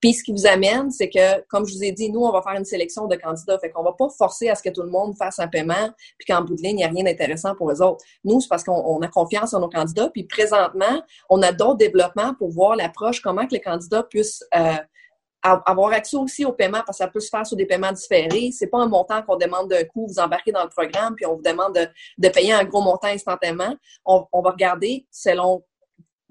Puis 0.01 0.15
ce 0.15 0.25
qui 0.25 0.33
vous 0.33 0.47
amène, 0.47 0.91
c'est 0.91 1.09
que, 1.09 1.43
comme 1.43 1.65
je 1.65 1.75
vous 1.75 1.85
ai 1.85 1.93
dit, 1.93 2.11
nous, 2.11 2.23
on 2.25 2.33
va 2.33 2.43
faire 2.43 2.55
une 2.55 2.65
sélection 2.65 3.07
de 3.07 3.15
candidats. 3.15 3.59
Fait 3.61 3.71
qu'on 3.71 3.85
va 3.85 3.93
pas 3.93 4.09
forcer 4.09 4.49
à 4.49 4.57
ce 4.57 4.63
que 4.63 4.71
tout 4.71 4.83
le 4.83 4.91
monde 4.91 5.17
fasse 5.17 5.39
un 5.39 5.47
paiement, 5.47 5.91
puis 6.19 6.27
qu'en 6.27 6.43
bout 6.43 6.57
de 6.57 6.63
ligne, 6.63 6.73
il 6.73 6.77
n'y 6.77 6.85
a 6.85 6.89
rien 6.89 7.05
d'intéressant 7.05 7.55
pour 7.55 7.71
eux 7.71 7.81
autres. 7.83 8.05
Nous, 8.25 8.41
c'est 8.41 8.49
parce 8.49 8.65
qu'on 8.65 9.01
a 9.01 9.09
confiance 9.09 9.55
en 9.55 9.61
nos 9.61 9.69
candidats. 9.69 10.09
Puis 10.09 10.25
présentement, 10.25 11.03
on 11.31 11.41
a 11.43 11.53
d'autres 11.53 11.77
développements 11.77 12.35
pour 12.35 12.51
voir 12.51 12.75
l'approche, 12.75 13.21
comment 13.21 13.47
que 13.47 13.53
les 13.53 13.61
candidats 13.61 14.03
puissent 14.03 14.45
euh, 14.57 14.73
avoir 15.43 15.93
accès 15.93 16.17
aussi 16.17 16.45
au 16.45 16.53
paiement 16.53 16.83
parce 16.87 16.99
que 16.99 17.05
ça 17.05 17.09
peut 17.09 17.21
se 17.21 17.29
faire 17.29 17.47
sur 17.47 17.57
des 17.57 17.67
paiements 17.67 17.93
différés. 17.93 18.51
C'est 18.53 18.69
pas 18.69 18.79
un 18.79 18.87
montant 18.87 19.23
qu'on 19.23 19.37
demande 19.37 19.69
d'un 19.69 19.85
coup, 19.85 20.07
vous 20.07 20.21
embarquez 20.21 20.53
dans 20.53 20.63
le 20.63 20.71
programme, 20.71 21.15
puis 21.17 21.27
on 21.27 21.37
vous 21.37 21.43
demande 21.43 21.75
de, 22.19 22.29
payer 22.29 22.53
un 22.53 22.65
gros 22.65 22.83
montant 22.83 23.09
instantanément. 23.09 23.77
On, 24.07 24.25
on 24.33 24.41
va 24.41 24.51
regarder 24.51 25.07
selon 25.11 25.65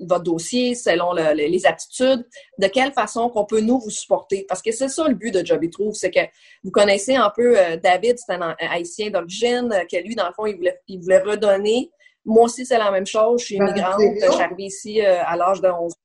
votre 0.01 0.23
dossier, 0.23 0.75
selon 0.75 1.13
les 1.13 1.65
aptitudes, 1.65 2.25
de 2.57 2.67
quelle 2.67 2.91
façon 2.91 3.29
qu'on 3.29 3.45
peut 3.45 3.61
nous 3.61 3.79
vous 3.79 3.89
supporter. 3.89 4.45
Parce 4.47 4.61
que 4.61 4.71
c'est 4.71 4.87
ça 4.87 5.07
le 5.07 5.15
but 5.15 5.33
de 5.33 5.45
Joby 5.45 5.69
Trouve, 5.69 5.93
c'est 5.93 6.11
que 6.11 6.19
vous 6.63 6.71
connaissez 6.71 7.15
un 7.15 7.31
peu 7.35 7.57
euh, 7.57 7.77
David, 7.77 8.17
c'est 8.17 8.33
un, 8.33 8.55
haïtien 8.59 9.09
d'origine, 9.09 9.71
euh, 9.73 9.85
que 9.91 9.97
lui, 9.97 10.15
dans 10.15 10.27
le 10.27 10.33
fond, 10.33 10.45
il 10.45 10.55
voulait, 10.55 10.79
il 10.87 11.01
voulait 11.01 11.21
redonner. 11.21 11.91
Moi 12.25 12.43
aussi, 12.43 12.65
c'est 12.65 12.77
la 12.77 12.91
même 12.91 13.05
chose. 13.05 13.41
Je 13.41 13.45
suis 13.45 13.55
immigrante. 13.55 13.99
Je 13.99 14.31
suis 14.31 14.41
arrivée 14.41 14.63
ici 14.63 15.01
euh, 15.01 15.23
à 15.23 15.35
l'âge 15.35 15.61
de 15.61 15.67
11 15.67 15.91
ans. 15.91 15.95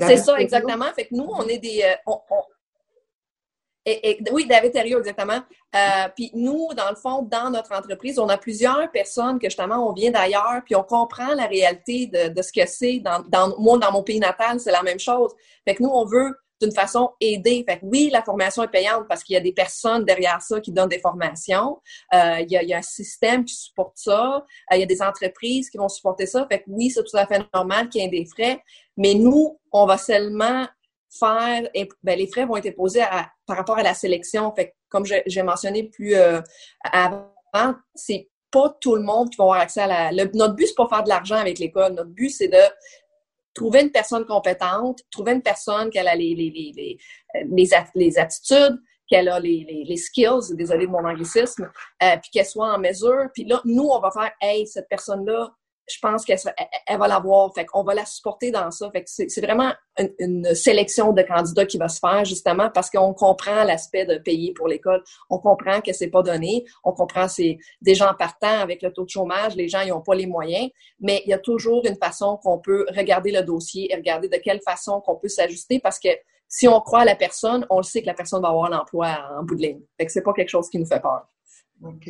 C'est 0.00 0.16
ça, 0.16 0.40
exactement. 0.40 0.86
Fait 0.94 1.06
que 1.06 1.14
nous, 1.14 1.28
on 1.28 1.46
est 1.48 1.58
des 1.58 1.84
oui, 4.32 4.46
David 4.46 4.72
Thériault, 4.72 4.98
exactement. 4.98 5.40
Euh, 5.74 6.08
puis 6.14 6.30
nous, 6.34 6.68
dans 6.76 6.90
le 6.90 6.96
fond, 6.96 7.22
dans 7.22 7.50
notre 7.50 7.72
entreprise, 7.72 8.18
on 8.18 8.28
a 8.28 8.36
plusieurs 8.36 8.90
personnes 8.90 9.38
que 9.38 9.48
justement, 9.48 9.88
on 9.88 9.92
vient 9.92 10.10
d'ailleurs, 10.10 10.62
puis 10.64 10.74
on 10.76 10.82
comprend 10.82 11.34
la 11.34 11.46
réalité 11.46 12.06
de, 12.06 12.42
ce 12.42 12.52
que 12.52 12.66
c'est. 12.66 13.00
Dans, 13.00 13.24
dans, 13.28 13.58
moi, 13.58 13.78
dans 13.78 13.92
mon 13.92 14.02
pays 14.02 14.20
natal, 14.20 14.60
c'est 14.60 14.72
la 14.72 14.82
même 14.82 14.98
chose. 14.98 15.32
Fait 15.66 15.74
que 15.74 15.82
nous, 15.82 15.90
on 15.90 16.04
veut 16.04 16.34
d'une 16.60 16.72
façon 16.72 17.10
aider. 17.20 17.64
Fait 17.68 17.78
que 17.78 17.84
oui, 17.86 18.10
la 18.12 18.22
formation 18.22 18.62
est 18.62 18.68
payante 18.68 19.06
parce 19.08 19.22
qu'il 19.24 19.34
y 19.34 19.36
a 19.36 19.40
des 19.40 19.52
personnes 19.52 20.04
derrière 20.04 20.42
ça 20.42 20.60
qui 20.60 20.72
donnent 20.72 20.88
des 20.88 20.98
formations. 20.98 21.80
Euh, 22.14 22.40
il, 22.40 22.50
y 22.50 22.56
a, 22.56 22.62
il, 22.62 22.68
y 22.68 22.74
a, 22.74 22.78
un 22.78 22.82
système 22.82 23.44
qui 23.44 23.54
supporte 23.54 23.96
ça. 23.96 24.44
Euh, 24.72 24.76
il 24.76 24.80
y 24.80 24.82
a 24.82 24.86
des 24.86 25.02
entreprises 25.02 25.70
qui 25.70 25.78
vont 25.78 25.88
supporter 25.88 26.26
ça. 26.26 26.46
Fait 26.50 26.60
que 26.60 26.64
oui, 26.68 26.90
c'est 26.90 27.04
tout 27.04 27.16
à 27.16 27.26
fait 27.26 27.42
normal 27.54 27.88
qu'il 27.88 28.02
y 28.02 28.04
ait 28.04 28.08
des 28.08 28.26
frais. 28.26 28.62
Mais 28.96 29.14
nous, 29.14 29.58
on 29.72 29.86
va 29.86 29.98
seulement 29.98 30.66
faire, 31.10 31.68
ben, 32.02 32.18
les 32.18 32.26
frais 32.26 32.46
vont 32.46 32.56
être 32.56 32.76
posés 32.76 33.02
par 33.46 33.56
rapport 33.56 33.78
à 33.78 33.82
la 33.82 33.94
sélection. 33.94 34.52
Fait 34.54 34.74
comme 34.88 35.04
j'ai 35.04 35.42
mentionné 35.42 35.84
plus 35.84 36.14
euh, 36.14 36.40
avant, 36.92 37.74
c'est 37.94 38.28
pas 38.50 38.76
tout 38.80 38.96
le 38.96 39.02
monde 39.02 39.30
qui 39.30 39.36
va 39.36 39.44
avoir 39.44 39.60
accès 39.60 39.80
à 39.80 39.86
la. 39.86 40.24
notre 40.34 40.54
but, 40.54 40.66
c'est 40.66 40.74
pas 40.74 40.88
faire 40.88 41.04
de 41.04 41.08
l'argent 41.08 41.36
avec 41.36 41.58
l'école. 41.58 41.94
Notre 41.94 42.10
but, 42.10 42.30
c'est 42.30 42.48
de 42.48 42.58
trouver 43.54 43.82
une 43.82 43.90
personne 43.90 44.24
compétente, 44.24 45.00
trouver 45.10 45.32
une 45.32 45.42
personne 45.42 45.90
qui 45.90 45.98
a 45.98 46.14
les, 46.14 46.34
les, 46.34 46.50
les, 46.50 46.98
les, 47.44 47.68
les 47.94 48.18
attitudes, 48.18 48.78
qu'elle 49.08 49.28
a 49.28 49.40
les, 49.40 49.66
les, 49.68 49.84
les, 49.84 49.96
skills, 49.96 50.54
désolé 50.54 50.86
de 50.86 50.90
mon 50.90 51.04
anglicisme, 51.04 51.70
euh, 52.02 52.16
puis 52.22 52.30
qu'elle 52.32 52.46
soit 52.46 52.72
en 52.72 52.78
mesure. 52.78 53.26
Puis 53.34 53.44
là, 53.44 53.60
nous, 53.64 53.88
on 53.88 53.98
va 53.98 54.10
faire, 54.12 54.30
hey, 54.40 54.66
cette 54.66 54.88
personne-là, 54.88 55.50
je 55.90 55.98
pense 56.00 56.24
qu'elle 56.24 56.38
elle, 56.86 56.98
va 56.98 57.08
l'avoir. 57.08 57.52
Fait 57.54 57.64
qu'on 57.64 57.82
va 57.82 57.94
la 57.94 58.04
supporter 58.04 58.50
dans 58.50 58.70
ça. 58.70 58.90
Fait 58.90 59.02
que 59.02 59.10
c'est 59.10 59.40
vraiment 59.40 59.72
une, 60.18 60.54
sélection 60.54 61.12
de 61.12 61.22
candidats 61.22 61.66
qui 61.66 61.78
va 61.78 61.88
se 61.88 61.98
faire 61.98 62.24
justement 62.24 62.70
parce 62.70 62.90
qu'on 62.90 63.12
comprend 63.14 63.64
l'aspect 63.64 64.06
de 64.06 64.18
payer 64.18 64.52
pour 64.52 64.68
l'école. 64.68 65.02
On 65.28 65.38
comprend 65.38 65.80
que 65.80 65.92
c'est 65.92 66.08
pas 66.08 66.22
donné. 66.22 66.64
On 66.84 66.92
comprend 66.92 67.28
c'est 67.28 67.58
des 67.80 67.94
gens 67.94 68.12
partant 68.18 68.60
avec 68.60 68.82
le 68.82 68.92
taux 68.92 69.04
de 69.04 69.10
chômage. 69.10 69.56
Les 69.56 69.68
gens, 69.68 69.80
ils 69.80 69.90
n'ont 69.90 70.00
pas 70.00 70.14
les 70.14 70.26
moyens. 70.26 70.70
Mais 71.00 71.22
il 71.26 71.30
y 71.30 71.34
a 71.34 71.38
toujours 71.38 71.84
une 71.86 71.96
façon 71.96 72.38
qu'on 72.42 72.58
peut 72.58 72.86
regarder 72.96 73.32
le 73.32 73.42
dossier 73.42 73.92
et 73.92 73.96
regarder 73.96 74.28
de 74.28 74.36
quelle 74.36 74.60
façon 74.60 75.00
qu'on 75.00 75.16
peut 75.16 75.28
s'ajuster 75.28 75.80
parce 75.80 75.98
que 75.98 76.08
si 76.48 76.66
on 76.66 76.80
croit 76.80 77.02
à 77.02 77.04
la 77.04 77.14
personne, 77.14 77.64
on 77.70 77.76
le 77.78 77.84
sait 77.84 78.02
que 78.02 78.06
la 78.06 78.14
personne 78.14 78.42
va 78.42 78.48
avoir 78.48 78.68
l'emploi 78.68 79.18
en 79.38 79.44
bout 79.44 79.54
de 79.54 79.62
ligne. 79.62 79.80
Fait 79.96 80.04
que 80.04 80.12
c'est 80.12 80.22
pas 80.22 80.32
quelque 80.32 80.48
chose 80.48 80.68
qui 80.68 80.78
nous 80.78 80.86
fait 80.86 81.00
peur. 81.00 81.28
OK. 81.82 82.08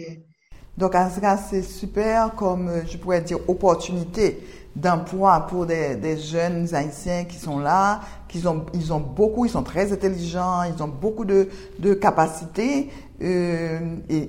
Donc, 0.80 0.94
Azra, 0.94 1.36
c'est 1.36 1.62
super 1.62 2.34
comme, 2.34 2.68
euh, 2.68 2.80
je 2.90 2.96
pourrais 2.96 3.20
dire, 3.20 3.38
opportunité 3.48 4.42
d'emploi 4.74 5.46
pour 5.46 5.66
des, 5.66 5.94
des, 5.94 6.16
jeunes 6.16 6.66
haïtiens 6.72 7.24
qui 7.24 7.36
sont 7.36 7.58
là, 7.58 8.00
qui 8.28 8.46
ont, 8.46 8.64
ils 8.72 8.90
ont 8.90 8.98
beaucoup, 8.98 9.44
ils 9.44 9.50
sont 9.50 9.62
très 9.62 9.92
intelligents, 9.92 10.62
ils 10.62 10.82
ont 10.82 10.88
beaucoup 10.88 11.26
de, 11.26 11.50
de 11.80 11.92
capacités, 11.92 12.88
euh, 13.20 13.78
et, 14.08 14.28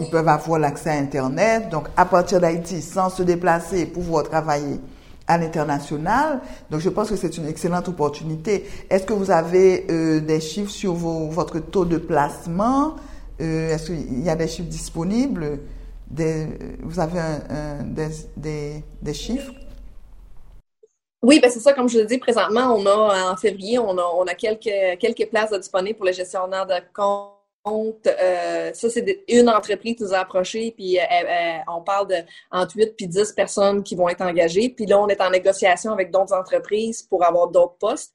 ils 0.00 0.10
peuvent 0.10 0.26
avoir 0.26 0.58
l'accès 0.58 0.90
à 0.90 0.94
Internet. 0.94 1.68
Donc, 1.70 1.86
à 1.96 2.04
partir 2.04 2.40
d'Haïti, 2.40 2.82
sans 2.82 3.08
se 3.08 3.22
déplacer, 3.22 3.86
pouvoir 3.86 4.24
travailler 4.24 4.80
à 5.28 5.38
l'international. 5.38 6.40
Donc, 6.68 6.80
je 6.80 6.88
pense 6.88 7.10
que 7.10 7.16
c'est 7.16 7.36
une 7.36 7.46
excellente 7.46 7.86
opportunité. 7.86 8.68
Est-ce 8.90 9.04
que 9.04 9.12
vous 9.12 9.30
avez 9.30 9.86
euh, 9.88 10.18
des 10.18 10.40
chiffres 10.40 10.72
sur 10.72 10.94
vos, 10.94 11.28
votre 11.28 11.60
taux 11.60 11.84
de 11.84 11.98
placement? 11.98 12.96
Euh, 13.40 13.72
Est-ce 13.72 13.92
qu'il 13.92 14.24
y 14.24 14.28
a 14.28 14.34
des 14.34 14.48
chiffres 14.48 14.68
disponibles? 14.68 15.60
Vous 16.12 17.00
avez 17.00 17.22
des, 18.36 19.14
chiffres? 19.14 19.52
Oui, 21.22 21.40
ben 21.40 21.50
c'est 21.50 21.60
ça, 21.60 21.72
comme 21.72 21.88
je 21.88 21.98
le 22.00 22.04
dis, 22.04 22.18
présentement, 22.18 22.74
on 22.76 22.84
a 22.86 23.32
en 23.32 23.36
février, 23.36 23.78
on 23.78 23.96
a, 23.96 24.02
on 24.02 24.24
a 24.24 24.34
quelques, 24.34 24.98
quelques 24.98 25.28
places 25.28 25.52
disponibles 25.52 25.96
pour 25.96 26.06
les 26.06 26.12
gestionnaires 26.12 26.66
de 26.66 26.74
compte 26.92 27.41
euh, 27.66 28.72
ça, 28.74 28.90
c'est 28.90 29.24
une 29.28 29.48
entreprise 29.48 29.96
qui 29.96 30.02
nous 30.02 30.12
a 30.12 30.18
approchés, 30.18 30.72
puis 30.76 30.98
euh, 30.98 31.58
on 31.68 31.82
parle 31.82 32.08
de 32.08 32.16
entre 32.50 32.76
8 32.76 32.96
puis 32.96 33.06
10 33.06 33.32
personnes 33.32 33.82
qui 33.84 33.94
vont 33.94 34.08
être 34.08 34.22
engagées. 34.22 34.68
Puis 34.70 34.86
là, 34.86 35.00
on 35.00 35.06
est 35.08 35.20
en 35.20 35.30
négociation 35.30 35.92
avec 35.92 36.10
d'autres 36.10 36.34
entreprises 36.34 37.02
pour 37.02 37.24
avoir 37.24 37.48
d'autres 37.48 37.76
postes. 37.78 38.12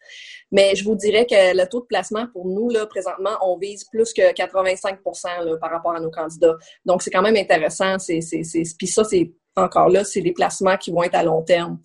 Mais 0.51 0.75
je 0.75 0.83
vous 0.83 0.95
dirais 0.95 1.25
que 1.25 1.55
le 1.55 1.65
taux 1.67 1.79
de 1.79 1.85
placement 1.85 2.27
pour 2.33 2.45
nous, 2.45 2.69
là, 2.69 2.85
présentement, 2.85 3.37
on 3.41 3.57
vise 3.57 3.85
plus 3.85 4.11
que 4.13 4.33
85% 4.33 5.59
par 5.59 5.71
rapport 5.71 5.95
à 5.95 5.99
nos 6.01 6.11
candidats. 6.11 6.57
Donc, 6.85 7.01
c'est 7.01 7.11
quand 7.11 7.21
même 7.21 7.37
intéressant. 7.37 7.99
C'est, 7.99 8.21
c'est, 8.21 8.43
c'est, 8.43 8.63
puis 8.77 8.87
ça, 8.87 9.05
c'est 9.05 9.31
encore 9.55 9.89
là, 9.89 10.03
c'est 10.03 10.21
des 10.21 10.33
placements 10.33 10.77
qui 10.77 10.91
vont 10.91 11.03
être 11.03 11.15
à 11.15 11.23
long 11.23 11.41
terme. 11.41 11.79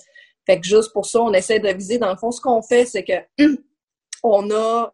Fait 0.46 0.60
que 0.60 0.66
juste 0.66 0.92
pour 0.92 1.06
ça, 1.06 1.20
on 1.20 1.32
essaie 1.32 1.60
de 1.60 1.68
viser. 1.68 1.98
Dans 1.98 2.10
le 2.10 2.16
fond, 2.16 2.32
ce 2.32 2.40
qu'on 2.40 2.60
fait, 2.60 2.86
c'est 2.86 3.04
que 3.04 3.12
on 4.24 4.50
a 4.50 4.92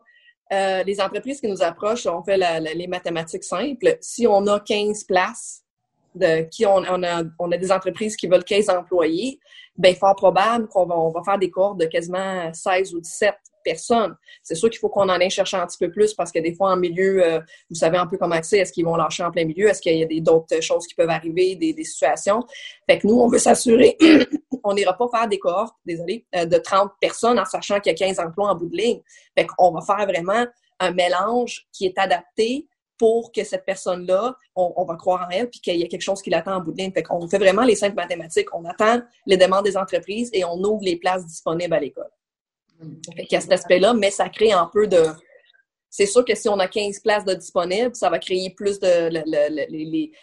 euh, 0.52 0.82
les 0.82 1.00
entreprises 1.00 1.40
qui 1.40 1.48
nous 1.48 1.62
approchent, 1.62 2.06
on 2.06 2.22
fait 2.22 2.36
les 2.74 2.86
mathématiques 2.86 3.44
simples. 3.44 3.98
Si 4.00 4.26
on 4.26 4.46
a 4.46 4.60
15 4.60 5.04
places, 5.04 5.64
de 6.14 6.48
qui 6.50 6.66
on, 6.66 6.82
a, 6.84 7.22
on 7.38 7.52
a 7.52 7.56
des 7.56 7.70
entreprises 7.70 8.16
qui 8.16 8.26
veulent 8.26 8.44
15 8.44 8.68
employés, 8.70 9.38
bien, 9.76 9.94
fort 9.94 10.16
probable 10.16 10.68
qu'on 10.68 10.86
va, 10.86 10.98
on 10.98 11.10
va 11.10 11.22
faire 11.22 11.38
des 11.38 11.50
cohortes 11.50 11.80
de 11.80 11.86
quasiment 11.86 12.52
16 12.52 12.94
ou 12.94 13.00
17 13.00 13.34
personnes. 13.64 14.14
C'est 14.42 14.54
sûr 14.54 14.70
qu'il 14.70 14.78
faut 14.78 14.88
qu'on 14.88 15.02
en 15.02 15.08
aille 15.10 15.30
chercher 15.30 15.56
un 15.56 15.66
petit 15.66 15.78
peu 15.78 15.90
plus 15.90 16.14
parce 16.14 16.32
que 16.32 16.38
des 16.38 16.54
fois, 16.54 16.72
en 16.72 16.76
milieu, 16.76 17.24
euh, 17.24 17.40
vous 17.68 17.76
savez 17.76 17.98
un 17.98 18.06
peu 18.06 18.16
comment 18.16 18.38
c'est. 18.42 18.58
Est-ce 18.58 18.72
qu'ils 18.72 18.84
vont 18.84 18.96
lâcher 18.96 19.22
en 19.22 19.30
plein 19.30 19.44
milieu? 19.44 19.68
Est-ce 19.68 19.80
qu'il 19.80 19.96
y 19.96 20.02
a 20.02 20.20
d'autres 20.20 20.60
choses 20.62 20.86
qui 20.86 20.94
peuvent 20.94 21.10
arriver, 21.10 21.54
des, 21.56 21.72
des 21.72 21.84
situations? 21.84 22.44
Fait 22.88 22.98
que 22.98 23.06
nous, 23.06 23.18
on 23.20 23.28
veut 23.28 23.38
s'assurer, 23.38 23.96
on 24.68 24.74
n'ira 24.74 24.96
pas 24.96 25.08
faire 25.08 25.28
des 25.28 25.38
cohortes, 25.38 25.76
désolé, 25.84 26.26
euh, 26.36 26.44
de 26.44 26.58
30 26.58 26.92
personnes 27.00 27.38
en 27.38 27.44
sachant 27.44 27.80
qu'il 27.80 27.92
y 27.92 27.94
a 27.94 27.98
15 27.98 28.20
emplois 28.20 28.50
en 28.50 28.54
bout 28.54 28.68
de 28.68 28.76
ligne. 28.76 29.00
Fait 29.36 29.46
qu'on 29.46 29.72
va 29.72 29.80
faire 29.80 30.06
vraiment 30.06 30.46
un 30.80 30.90
mélange 30.92 31.66
qui 31.72 31.86
est 31.86 31.98
adapté 31.98 32.68
pour 32.98 33.30
que 33.32 33.44
cette 33.44 33.64
personne-là, 33.64 34.36
on, 34.56 34.84
va 34.84 34.96
croire 34.96 35.26
en 35.26 35.30
elle, 35.30 35.48
puis 35.48 35.60
qu'il 35.60 35.76
y 35.76 35.84
a 35.84 35.86
quelque 35.86 36.02
chose 36.02 36.20
qui 36.20 36.30
l'attend 36.30 36.56
en 36.56 36.60
bout 36.60 36.72
de 36.72 36.78
ligne. 36.78 36.92
Fait 36.92 37.04
qu'on 37.04 37.28
fait 37.28 37.38
vraiment 37.38 37.62
les 37.62 37.76
simples 37.76 37.94
mathématiques. 37.94 38.52
On 38.52 38.64
attend 38.64 39.00
les 39.24 39.36
demandes 39.36 39.64
des 39.64 39.76
entreprises 39.76 40.30
et 40.32 40.44
on 40.44 40.56
ouvre 40.56 40.82
les 40.82 40.96
places 40.96 41.24
disponibles 41.24 41.74
à 41.74 41.80
l'école. 41.80 42.10
Fait 43.16 43.22
qu'il 43.24 43.32
y 43.32 43.36
a 43.36 43.40
cet 43.40 43.52
aspect-là, 43.52 43.94
mais 43.94 44.10
ça 44.10 44.28
crée 44.28 44.52
un 44.52 44.66
peu 44.66 44.88
de... 44.88 45.04
C'est 45.90 46.06
sûr 46.06 46.24
que 46.24 46.34
si 46.34 46.48
on 46.48 46.58
a 46.58 46.68
15 46.68 47.00
places 47.00 47.24
de 47.24 47.34
disponibles, 47.34 47.94
ça 47.94 48.10
va 48.10 48.18
créer 48.18 48.50
plus 48.50 48.78
de... 48.78 49.08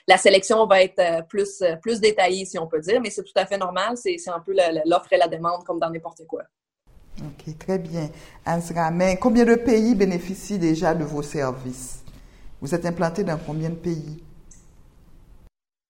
la 0.07 0.17
sélection 0.17 0.65
va 0.67 0.83
être 0.83 0.99
euh, 0.99 1.21
plus, 1.23 1.61
euh, 1.61 1.75
plus 1.77 1.99
détaillée, 1.99 2.45
si 2.45 2.59
on 2.59 2.67
peut 2.67 2.79
dire, 2.79 3.01
mais 3.01 3.09
c'est 3.09 3.23
tout 3.23 3.33
à 3.35 3.45
fait 3.45 3.57
normal. 3.57 3.95
C'est 3.97 4.17
un 4.27 4.39
peu 4.39 4.53
l'offre 4.85 5.11
et 5.13 5.17
la 5.17 5.27
demande, 5.27 5.63
comme 5.63 5.79
dans 5.79 5.89
n'importe 5.89 6.25
quoi. 6.27 6.43
OK, 7.19 7.57
très 7.57 7.79
bien. 7.79 8.09
Azra, 8.45 8.91
mais 8.91 9.17
combien 9.17 9.45
de 9.45 9.55
pays 9.55 9.95
bénéficient 9.95 10.59
déjà 10.59 10.93
de 10.93 11.03
vos 11.03 11.21
services? 11.21 12.03
Vous 12.61 12.75
êtes 12.75 12.85
implanté 12.85 13.23
dans 13.23 13.37
combien 13.37 13.69
de 13.69 13.75
pays? 13.75 14.24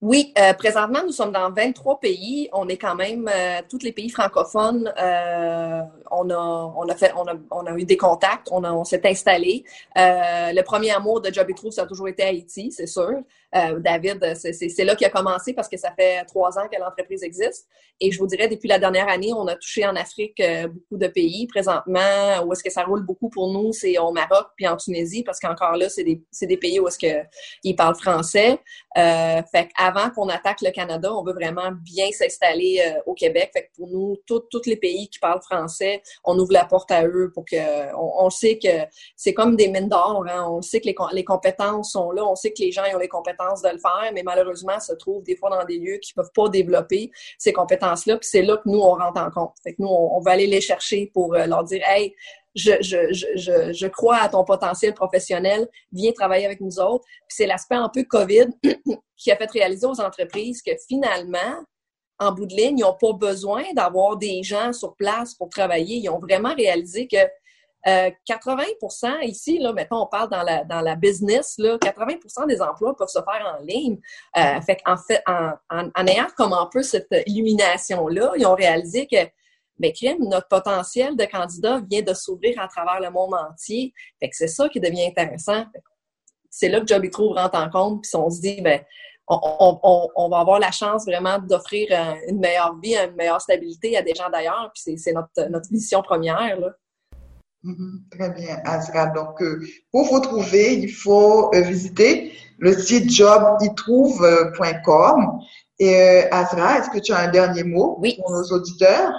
Oui, 0.07 0.31
euh, 0.37 0.53
présentement, 0.53 0.99
nous 1.03 1.11
sommes 1.11 1.31
dans 1.31 1.49
23 1.51 1.99
pays. 1.99 2.47
On 2.53 2.67
est 2.67 2.77
quand 2.77 2.93
même 2.93 3.27
euh, 3.27 3.61
tous 3.67 3.79
les 3.81 3.91
pays 3.91 4.11
francophones. 4.11 4.93
Euh, 5.01 5.81
on 6.11 6.29
a, 6.29 6.73
on 6.77 6.87
a 6.87 6.93
fait, 6.93 7.11
on 7.17 7.25
a, 7.27 7.33
on 7.49 7.65
a 7.65 7.75
eu 7.75 7.85
des 7.85 7.97
contacts. 7.97 8.47
On, 8.51 8.63
on 8.63 8.83
s'est 8.83 9.01
installé. 9.03 9.63
le 9.95 10.61
premier 10.61 10.91
amour 10.91 11.21
de 11.21 11.33
Job 11.33 11.47
True, 11.55 11.71
ça 11.71 11.81
a 11.81 11.85
toujours 11.87 12.07
été 12.07 12.21
Haïti, 12.21 12.71
c'est 12.71 12.85
sûr. 12.85 13.23
David, 13.79 14.35
c'est 14.35 14.83
là 14.83 14.95
qu'il 14.95 15.07
a 15.07 15.09
commencé 15.09 15.53
parce 15.53 15.69
que 15.69 15.77
ça 15.77 15.91
fait 15.97 16.23
trois 16.25 16.57
ans 16.57 16.67
que 16.71 16.79
l'entreprise 16.79 17.23
existe. 17.23 17.67
Et 18.01 18.11
je 18.11 18.19
vous 18.19 18.27
dirais, 18.27 18.47
depuis 18.47 18.67
la 18.67 18.79
dernière 18.79 19.07
année, 19.07 19.31
on 19.33 19.47
a 19.47 19.55
touché 19.55 19.85
en 19.85 19.95
Afrique 19.95 20.41
beaucoup 20.67 20.97
de 20.97 21.07
pays. 21.07 21.47
Présentement, 21.47 22.43
où 22.45 22.51
est-ce 22.51 22.63
que 22.63 22.71
ça 22.71 22.83
roule 22.83 23.05
beaucoup 23.05 23.29
pour 23.29 23.53
nous, 23.53 23.71
c'est 23.71 23.97
au 23.97 24.11
Maroc 24.11 24.47
puis 24.57 24.67
en 24.67 24.75
Tunisie 24.75 25.23
parce 25.23 25.39
qu'encore 25.39 25.77
là, 25.77 25.87
c'est 25.89 26.03
des, 26.03 26.21
des 26.41 26.57
pays 26.57 26.79
où 26.79 26.87
est-ce 26.87 26.99
que 26.99 27.25
ils 27.63 27.75
parlent 27.75 27.95
français. 27.95 28.59
fait 28.95 29.69
avant 29.77 30.09
qu'on 30.09 30.29
attaque 30.29 30.61
le 30.61 30.71
Canada, 30.71 31.13
on 31.13 31.23
veut 31.23 31.33
vraiment 31.33 31.71
bien 31.71 32.11
s'installer 32.11 32.81
euh, 32.85 32.99
au 33.05 33.13
Québec. 33.13 33.51
Fait 33.53 33.63
que 33.63 33.75
pour 33.75 33.87
nous, 33.87 34.17
tous 34.25 34.65
les 34.65 34.75
pays 34.75 35.09
qui 35.09 35.19
parlent 35.19 35.41
français, 35.41 36.01
on 36.23 36.37
ouvre 36.37 36.53
la 36.53 36.65
porte 36.65 36.91
à 36.91 37.05
eux 37.05 37.31
pour 37.33 37.45
que 37.45 37.93
on, 37.95 38.29
sait 38.29 38.57
que 38.57 38.85
c'est 39.15 39.33
comme 39.33 39.55
des 39.55 39.67
mines 39.67 39.89
d'or. 39.89 40.25
Hein. 40.27 40.47
On 40.49 40.61
sait 40.61 40.81
que 40.81 40.87
les, 40.87 40.95
les, 41.13 41.23
compétences 41.23 41.91
sont 41.91 42.11
là. 42.11 42.25
On 42.25 42.35
sait 42.35 42.51
que 42.51 42.61
les 42.61 42.71
gens 42.71 42.83
ont 42.93 42.97
les 42.97 43.07
compétences 43.07 43.44
de 43.53 43.69
le 43.69 43.77
faire, 43.77 44.11
mais 44.13 44.23
malheureusement, 44.23 44.79
se 44.79 44.93
trouvent 44.93 45.23
des 45.23 45.35
fois 45.35 45.49
dans 45.49 45.65
des 45.65 45.77
lieux 45.77 45.97
qui 45.97 46.13
peuvent 46.13 46.31
pas 46.33 46.49
développer 46.49 47.11
ces 47.37 47.53
compétences-là. 47.53 48.17
Puis 48.17 48.29
c'est 48.29 48.41
là 48.41 48.57
que 48.57 48.67
nous 48.69 48.79
on 48.79 48.95
rentre 48.95 49.21
en 49.21 49.29
compte. 49.31 49.53
Fait 49.63 49.73
que 49.73 49.81
nous 49.81 49.87
on, 49.87 50.17
on 50.17 50.19
va 50.21 50.31
aller 50.31 50.47
les 50.47 50.61
chercher 50.61 51.11
pour 51.13 51.33
euh, 51.35 51.45
leur 51.45 51.63
dire, 51.63 51.81
hey 51.87 52.15
je, 52.55 52.71
je, 52.79 53.11
je, 53.11 53.73
je, 53.73 53.87
crois 53.87 54.17
à 54.17 54.29
ton 54.29 54.45
potentiel 54.45 54.93
professionnel, 54.93 55.67
viens 55.91 56.13
travailler 56.13 56.45
avec 56.45 56.61
nous 56.61 56.79
autres. 56.79 57.03
Puis 57.05 57.35
c'est 57.35 57.47
l'aspect 57.47 57.75
un 57.75 57.89
peu 57.89 58.03
COVID 58.03 58.47
qui 59.17 59.31
a 59.31 59.35
fait 59.35 59.51
réaliser 59.51 59.85
aux 59.85 59.99
entreprises 59.99 60.61
que 60.61 60.71
finalement, 60.87 61.65
en 62.17 62.31
bout 62.31 62.45
de 62.45 62.55
ligne, 62.55 62.79
ils 62.79 62.83
n'ont 62.83 62.95
pas 62.99 63.11
besoin 63.11 63.63
d'avoir 63.73 64.15
des 64.15 64.41
gens 64.41 64.71
sur 64.71 64.95
place 64.95 65.35
pour 65.35 65.49
travailler. 65.49 65.97
Ils 65.97 66.09
ont 66.09 66.19
vraiment 66.19 66.55
réalisé 66.55 67.07
que 67.07 67.17
euh, 67.87 68.09
80% 68.27 69.23
ici, 69.23 69.59
là, 69.59 69.73
mettons, 69.73 70.01
on 70.01 70.07
parle 70.07 70.29
dans 70.29 70.43
la, 70.43 70.63
dans 70.63 70.81
la 70.81 70.95
business, 70.95 71.55
là, 71.57 71.77
80% 71.77 72.47
des 72.47 72.61
emplois 72.61 72.95
peuvent 72.95 73.07
se 73.07 73.19
faire 73.19 73.55
en 73.57 73.63
ligne. 73.63 73.99
Euh, 74.37 74.61
fait 74.61 74.79
en 74.85 74.97
fait, 74.97 75.21
en, 75.27 75.51
en, 75.69 76.07
ayant 76.07 76.27
comme 76.35 76.53
un 76.53 76.67
peu 76.71 76.81
cette 76.81 77.07
illumination-là, 77.25 78.33
ils 78.37 78.45
ont 78.45 78.55
réalisé 78.55 79.07
que 79.07 79.17
mais 79.77 79.91
crime, 79.91 80.17
notre 80.29 80.47
potentiel 80.47 81.17
de 81.17 81.25
candidat 81.25 81.81
vient 81.89 82.01
de 82.01 82.13
s'ouvrir 82.13 82.59
à 82.61 82.67
travers 82.67 82.99
le 83.01 83.09
monde 83.09 83.33
entier. 83.33 83.93
Fait 84.19 84.29
que 84.29 84.35
c'est 84.35 84.47
ça 84.47 84.69
qui 84.69 84.79
devient 84.79 85.05
intéressant. 85.05 85.65
C'est 86.49 86.69
là 86.69 86.79
que 86.79 86.87
Job 86.87 87.09
Trouve 87.11 87.33
rentre 87.33 87.57
en 87.57 87.69
compte, 87.69 88.03
puis 88.03 88.11
on 88.15 88.29
se 88.29 88.39
dit, 88.39 88.61
ben, 88.61 88.81
on, 89.27 90.29
va 90.29 90.39
avoir 90.39 90.59
la 90.59 90.71
chance 90.71 91.05
vraiment 91.05 91.39
d'offrir 91.39 91.87
euh, 91.91 92.15
une 92.29 92.39
meilleure 92.39 92.77
vie, 92.79 92.95
une 92.95 93.15
meilleure 93.15 93.41
stabilité 93.41 93.97
à 93.97 94.01
des 94.01 94.13
gens 94.13 94.29
d'ailleurs, 94.29 94.71
puis 94.73 94.97
c'est 94.97 95.11
notre, 95.11 95.49
notre 95.49 95.71
mission 95.71 96.01
première. 96.01 96.59
Là. 96.59 96.69
Mm-hmm. 97.65 98.09
très 98.11 98.29
bien, 98.29 98.61
Azra. 98.63 99.07
Donc, 99.07 99.41
euh, 99.41 99.59
pour 99.91 100.05
vous 100.05 100.19
trouver, 100.19 100.75
il 100.75 100.91
faut 100.91 101.51
euh, 101.55 101.61
visiter 101.61 102.31
le 102.59 102.77
site 102.77 103.09
jobitrouve.com. 103.09 105.39
Et 105.79 106.25
Azra, 106.31 106.77
est-ce 106.77 106.91
que 106.91 106.99
tu 106.99 107.11
as 107.11 107.17
un 107.17 107.31
dernier 107.31 107.63
mot 107.63 107.99
pour 108.17 108.31
nos 108.31 108.43
auditeurs? 108.51 109.15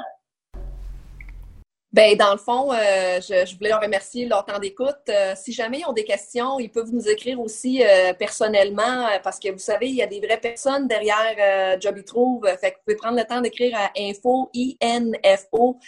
Ben, 1.96 2.14
dans 2.14 2.32
le 2.32 2.36
fond, 2.36 2.74
euh, 2.74 3.22
je, 3.22 3.56
voulais 3.56 3.70
leur 3.70 3.80
remercier 3.80 4.26
leur 4.26 4.44
temps 4.44 4.58
d'écoute. 4.58 5.08
Euh, 5.08 5.32
si 5.34 5.54
jamais 5.54 5.78
ils 5.78 5.86
ont 5.86 5.94
des 5.94 6.04
questions, 6.04 6.60
ils 6.60 6.68
peuvent 6.68 6.92
nous 6.92 7.08
écrire 7.08 7.40
aussi 7.40 7.82
euh, 7.82 8.12
personnellement, 8.12 9.08
parce 9.22 9.38
que 9.38 9.50
vous 9.50 9.58
savez, 9.58 9.88
il 9.88 9.94
y 9.94 10.02
a 10.02 10.06
des 10.06 10.20
vraies 10.20 10.38
personnes 10.38 10.88
derrière 10.88 11.80
Joby 11.80 12.04
Trouve. 12.04 12.46
Fait 12.60 12.72
que 12.72 12.76
vous 12.76 12.82
pouvez 12.84 12.96
prendre 12.96 13.16
le 13.16 13.24
temps 13.24 13.40
d'écrire 13.40 13.74
à 13.78 13.92
info, 13.98 14.50
info 15.24 15.78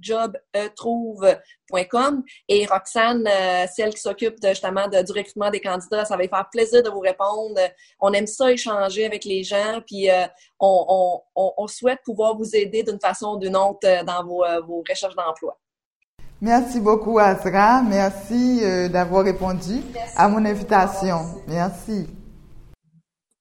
jobetrouve.com 0.00 2.22
et 2.48 2.66
Roxane, 2.66 3.26
euh, 3.26 3.66
celle 3.74 3.94
qui 3.94 4.00
s'occupe 4.00 4.36
justement 4.42 4.88
de, 4.88 5.02
du 5.02 5.12
recrutement 5.12 5.50
des 5.50 5.60
candidats, 5.60 6.04
ça 6.04 6.16
va 6.16 6.24
faire 6.24 6.48
plaisir 6.50 6.82
de 6.82 6.90
vous 6.90 7.00
répondre. 7.00 7.58
On 8.00 8.12
aime 8.12 8.26
ça 8.26 8.50
échanger 8.50 9.06
avec 9.06 9.24
les 9.24 9.42
gens, 9.42 9.80
puis 9.86 10.10
euh, 10.10 10.26
on, 10.60 11.22
souhaite 11.66 12.00
pouvoir 12.04 12.36
vous 12.36 12.54
aider 12.54 12.82
d'une 12.82 13.00
façon 13.00 13.36
ou 13.36 13.38
d'une 13.38 13.56
autre 13.56 13.86
euh, 13.86 14.04
dans 14.04 14.22
vos, 14.24 14.44
vos 14.66 14.84
recherches 14.88 15.16
d'emploi. 15.16 15.58
Merci 16.40 16.80
beaucoup, 16.80 17.18
Azra. 17.18 17.82
Merci 17.82 18.60
d'avoir 18.90 19.24
répondu 19.24 19.82
à 20.16 20.28
mon 20.28 20.44
invitation. 20.44 21.42
Merci. 21.48 22.06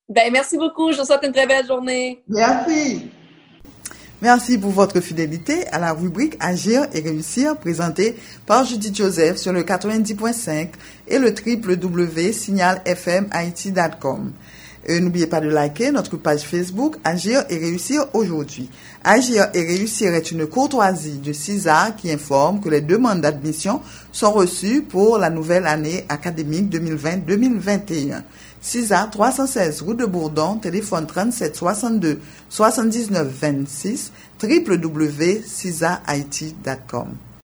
Ben, 0.08 0.32
merci 0.32 0.58
beaucoup. 0.58 0.92
Je 0.92 1.00
vous 1.00 1.06
souhaite 1.06 1.24
une 1.24 1.34
très 1.34 1.48
belle 1.48 1.66
journée. 1.66 2.24
Merci. 2.28 3.12
Merci 4.24 4.58
pour 4.58 4.72
votre 4.72 5.00
fidélité 5.02 5.68
à 5.68 5.78
la 5.80 5.92
rubrique 5.92 6.38
Agir 6.40 6.88
et 6.94 7.02
réussir 7.02 7.58
présentée 7.58 8.16
par 8.46 8.64
Judith 8.64 8.96
Joseph 8.96 9.36
sur 9.36 9.52
le 9.52 9.64
90.5 9.64 10.70
et 11.10 11.20
le 11.20 11.36
www.signalfmit.com. 11.36 14.32
N'oubliez 14.88 15.28
pas 15.28 15.42
de 15.42 15.50
liker 15.50 15.92
notre 15.92 16.16
page 16.16 16.44
Facebook 16.44 16.96
Agir 17.04 17.44
et 17.50 17.58
réussir 17.58 18.06
aujourd'hui. 18.14 18.70
Agir 19.04 19.48
et 19.54 19.62
réussir 19.62 20.14
est 20.14 20.32
une 20.32 20.48
courtoisie 20.48 21.18
de 21.18 21.34
CISA 21.34 21.94
qui 21.98 22.10
informe 22.10 22.62
que 22.62 22.70
les 22.70 22.80
demandes 22.80 23.20
d'admission 23.20 23.82
sont 24.14 24.32
reçues 24.32 24.84
pour 24.84 25.18
la 25.18 25.30
nouvelle 25.30 25.68
année 25.68 26.06
académique 26.08 26.74
2020-2021. 26.74 28.22
CISA 28.64 29.08
316 29.12 29.82
route 29.82 29.98
de 29.98 30.06
Bourdon, 30.06 30.58
téléphone 30.58 31.06
37 31.06 31.58
62 31.58 32.22
79 32.48 33.28
26, 33.28 34.14
www.cisait.com. 34.42 37.08